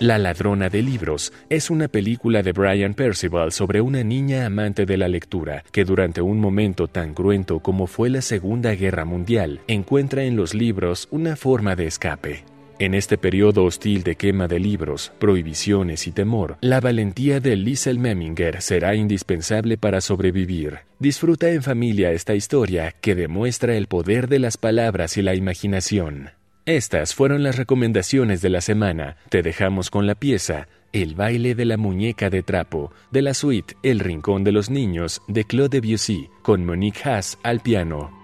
La 0.00 0.16
ladrona 0.16 0.70
de 0.70 0.80
libros 0.82 1.30
es 1.50 1.68
una 1.68 1.86
película 1.86 2.42
de 2.42 2.52
Brian 2.52 2.94
Percival 2.94 3.52
sobre 3.52 3.82
una 3.82 4.02
niña 4.02 4.46
amante 4.46 4.86
de 4.86 4.96
la 4.96 5.08
lectura 5.08 5.62
que 5.72 5.84
durante 5.84 6.22
un 6.22 6.40
momento 6.40 6.88
tan 6.88 7.12
cruento 7.12 7.60
como 7.60 7.86
fue 7.86 8.08
la 8.08 8.22
Segunda 8.22 8.74
Guerra 8.74 9.04
Mundial 9.04 9.60
encuentra 9.66 10.24
en 10.24 10.36
los 10.36 10.54
libros 10.54 11.06
una 11.10 11.36
forma 11.36 11.76
de 11.76 11.86
escape. 11.86 12.44
En 12.78 12.94
este 12.94 13.18
periodo 13.18 13.62
hostil 13.64 14.02
de 14.02 14.16
quema 14.16 14.48
de 14.48 14.58
libros, 14.58 15.12
prohibiciones 15.18 16.06
y 16.06 16.12
temor, 16.12 16.56
la 16.62 16.80
valentía 16.80 17.38
de 17.38 17.56
Liesel 17.56 17.98
Memminger 17.98 18.62
será 18.62 18.94
indispensable 18.94 19.76
para 19.76 20.00
sobrevivir. 20.00 20.78
Disfruta 20.98 21.50
en 21.50 21.62
familia 21.62 22.10
esta 22.12 22.34
historia 22.34 22.94
que 23.02 23.14
demuestra 23.14 23.76
el 23.76 23.86
poder 23.86 24.28
de 24.28 24.38
las 24.38 24.56
palabras 24.56 25.18
y 25.18 25.22
la 25.22 25.34
imaginación. 25.34 26.30
Estas 26.70 27.16
fueron 27.16 27.42
las 27.42 27.56
recomendaciones 27.56 28.42
de 28.42 28.48
la 28.48 28.60
semana. 28.60 29.16
Te 29.28 29.42
dejamos 29.42 29.90
con 29.90 30.06
la 30.06 30.14
pieza 30.14 30.68
El 30.92 31.16
baile 31.16 31.56
de 31.56 31.64
la 31.64 31.76
muñeca 31.76 32.30
de 32.30 32.44
trapo 32.44 32.92
de 33.10 33.22
la 33.22 33.34
suite 33.34 33.74
El 33.82 33.98
rincón 33.98 34.44
de 34.44 34.52
los 34.52 34.70
niños 34.70 35.20
de 35.26 35.44
Claude 35.44 35.80
Debussy 35.80 36.30
con 36.42 36.64
Monique 36.64 37.00
Haas 37.02 37.38
al 37.42 37.58
piano. 37.58 38.19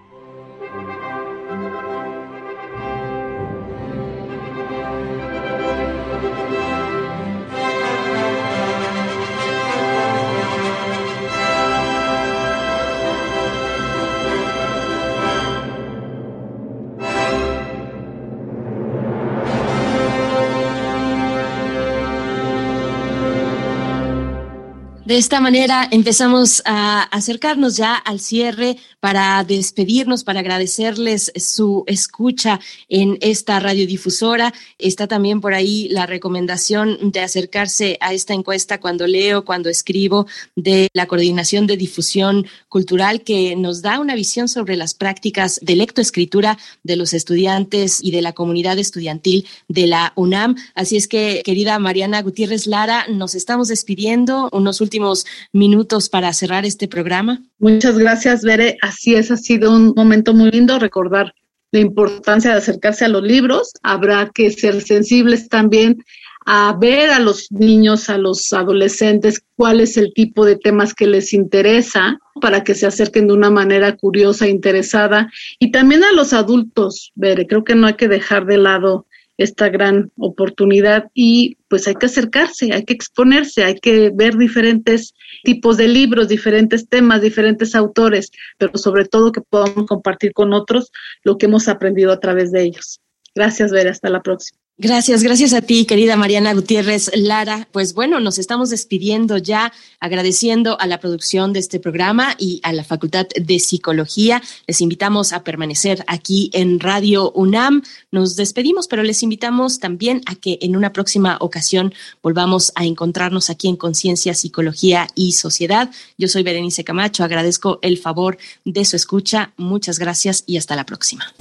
De 25.07 25.15
esta 25.15 25.39
manera 25.39 25.87
empezamos 25.89 26.61
a 26.65 27.03
acercarnos 27.03 27.77
ya 27.77 27.95
al 27.95 28.19
cierre 28.19 28.75
para 28.99 29.43
despedirnos, 29.43 30.23
para 30.23 30.39
agradecerles 30.39 31.31
su 31.35 31.83
escucha 31.87 32.59
en 32.89 33.17
esta 33.21 33.59
radiodifusora. 33.59 34.53
Está 34.77 35.07
también 35.07 35.41
por 35.41 35.53
ahí 35.53 35.87
la 35.89 36.05
recomendación 36.05 37.11
de 37.11 37.19
acercarse 37.21 37.97
a 38.01 38.13
esta 38.13 38.33
encuesta 38.33 38.79
cuando 38.79 39.07
leo, 39.07 39.45
cuando 39.45 39.69
escribo, 39.69 40.27
de 40.55 40.89
la 40.93 41.05
Coordinación 41.05 41.67
de 41.67 41.77
Difusión 41.77 42.47
Cultural, 42.69 43.21
que 43.21 43.55
nos 43.55 43.81
da 43.81 43.99
una 43.99 44.15
visión 44.15 44.47
sobre 44.47 44.75
las 44.75 44.93
prácticas 44.93 45.59
de 45.61 45.75
lectoescritura 45.75 46.57
de 46.83 46.95
los 46.95 47.13
estudiantes 47.13 47.99
y 48.01 48.11
de 48.11 48.21
la 48.21 48.33
comunidad 48.33 48.79
estudiantil 48.79 49.47
de 49.67 49.87
la 49.87 50.13
UNAM. 50.15 50.55
Así 50.75 50.97
es 50.97 51.07
que, 51.07 51.41
querida 51.45 51.79
Mariana 51.79 52.21
Gutiérrez 52.21 52.67
Lara, 52.67 53.05
nos 53.09 53.35
estamos 53.35 53.67
despidiendo. 53.67 54.49
Unos 54.51 54.81
últimos 54.81 55.25
minutos 55.53 56.09
para 56.09 56.33
cerrar 56.33 56.65
este 56.65 56.87
programa. 56.87 57.41
Muchas 57.59 57.97
gracias, 57.97 58.43
Bere. 58.43 58.77
Así 58.87 59.15
es, 59.15 59.31
ha 59.31 59.37
sido 59.37 59.75
un 59.75 59.93
momento 59.97 60.33
muy 60.33 60.49
lindo 60.49 60.79
recordar 60.79 61.33
la 61.71 61.79
importancia 61.81 62.51
de 62.51 62.59
acercarse 62.59 63.03
a 63.03 63.09
los 63.09 63.21
libros. 63.21 63.73
Habrá 63.83 64.31
que 64.33 64.49
ser 64.49 64.81
sensibles 64.81 65.49
también 65.49 66.05
a 66.45 66.73
ver 66.79 67.09
a 67.09 67.19
los 67.19 67.51
niños, 67.51 68.09
a 68.09 68.17
los 68.17 68.53
adolescentes, 68.53 69.43
cuál 69.57 69.81
es 69.81 69.97
el 69.97 70.13
tipo 70.13 70.45
de 70.45 70.55
temas 70.55 70.93
que 70.93 71.05
les 71.05 71.33
interesa 71.33 72.17
para 72.39 72.63
que 72.63 72.75
se 72.75 72.87
acerquen 72.87 73.27
de 73.27 73.33
una 73.33 73.49
manera 73.49 73.97
curiosa, 73.97 74.45
e 74.45 74.51
interesada. 74.51 75.29
Y 75.59 75.71
también 75.71 76.05
a 76.05 76.13
los 76.13 76.31
adultos, 76.31 77.11
creo 77.19 77.65
que 77.65 77.75
no 77.75 77.87
hay 77.87 77.95
que 77.95 78.07
dejar 78.07 78.45
de 78.45 78.57
lado 78.57 79.05
esta 79.37 79.69
gran 79.69 80.11
oportunidad 80.17 81.09
y 81.13 81.57
pues 81.69 81.87
hay 81.87 81.95
que 81.95 82.07
acercarse, 82.07 82.73
hay 82.73 82.83
que 82.83 82.93
exponerse, 82.93 83.63
hay 83.63 83.75
que 83.75 84.11
ver 84.13 84.35
diferentes 84.37 85.13
tipos 85.43 85.77
de 85.77 85.87
libros, 85.87 86.27
diferentes 86.27 86.87
temas, 86.89 87.21
diferentes 87.21 87.75
autores, 87.75 88.31
pero 88.57 88.77
sobre 88.77 89.05
todo 89.05 89.31
que 89.31 89.41
podamos 89.41 89.85
compartir 89.85 90.33
con 90.33 90.53
otros 90.53 90.91
lo 91.23 91.37
que 91.37 91.45
hemos 91.45 91.67
aprendido 91.67 92.11
a 92.11 92.19
través 92.19 92.51
de 92.51 92.63
ellos. 92.63 92.99
Gracias, 93.35 93.71
Vera, 93.71 93.91
hasta 93.91 94.09
la 94.09 94.21
próxima. 94.21 94.59
Gracias, 94.79 95.23
gracias 95.23 95.53
a 95.53 95.61
ti, 95.61 95.85
querida 95.85 96.17
Mariana 96.17 96.53
Gutiérrez 96.53 97.09
Lara. 97.15 97.67
Pues 97.71 97.95
bueno, 97.95 98.19
nos 98.19 98.37
estamos 98.37 98.69
despidiendo 98.69 99.37
ya, 99.37 99.73
agradeciendo 99.99 100.79
a 100.79 100.85
la 100.85 100.99
producción 100.99 101.51
de 101.51 101.57
este 101.57 101.79
programa 101.79 102.35
y 102.37 102.59
a 102.61 102.71
la 102.73 102.83
Facultad 102.83 103.25
de 103.35 103.57
Psicología. 103.57 104.39
Les 104.67 104.79
invitamos 104.81 105.33
a 105.33 105.43
permanecer 105.43 106.03
aquí 106.05 106.51
en 106.53 106.79
Radio 106.79 107.31
UNAM. 107.31 107.81
Nos 108.11 108.35
despedimos, 108.35 108.87
pero 108.87 109.01
les 109.01 109.23
invitamos 109.23 109.79
también 109.79 110.21
a 110.27 110.35
que 110.35 110.59
en 110.61 110.75
una 110.75 110.93
próxima 110.93 111.37
ocasión 111.41 111.91
volvamos 112.21 112.71
a 112.75 112.85
encontrarnos 112.85 113.49
aquí 113.49 113.69
en 113.69 113.77
Conciencia, 113.77 114.35
Psicología 114.35 115.07
y 115.15 115.31
Sociedad. 115.31 115.89
Yo 116.19 116.27
soy 116.27 116.43
Berenice 116.43 116.83
Camacho, 116.83 117.23
agradezco 117.23 117.79
el 117.81 117.97
favor 117.97 118.37
de 118.63 118.85
su 118.85 118.95
escucha. 118.95 119.53
Muchas 119.57 119.97
gracias 119.97 120.43
y 120.45 120.57
hasta 120.57 120.75
la 120.75 120.85
próxima. 120.85 121.33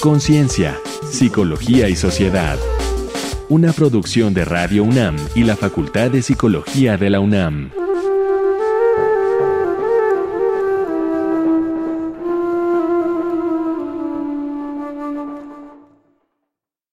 Conciencia, 0.00 0.78
Psicología 1.10 1.88
y 1.88 1.96
Sociedad. 1.96 2.58
Una 3.48 3.72
producción 3.72 4.34
de 4.34 4.44
Radio 4.44 4.84
UNAM 4.84 5.16
y 5.34 5.44
la 5.44 5.56
Facultad 5.56 6.10
de 6.10 6.22
Psicología 6.22 6.96
de 6.96 7.10
la 7.10 7.20
UNAM. 7.20 7.83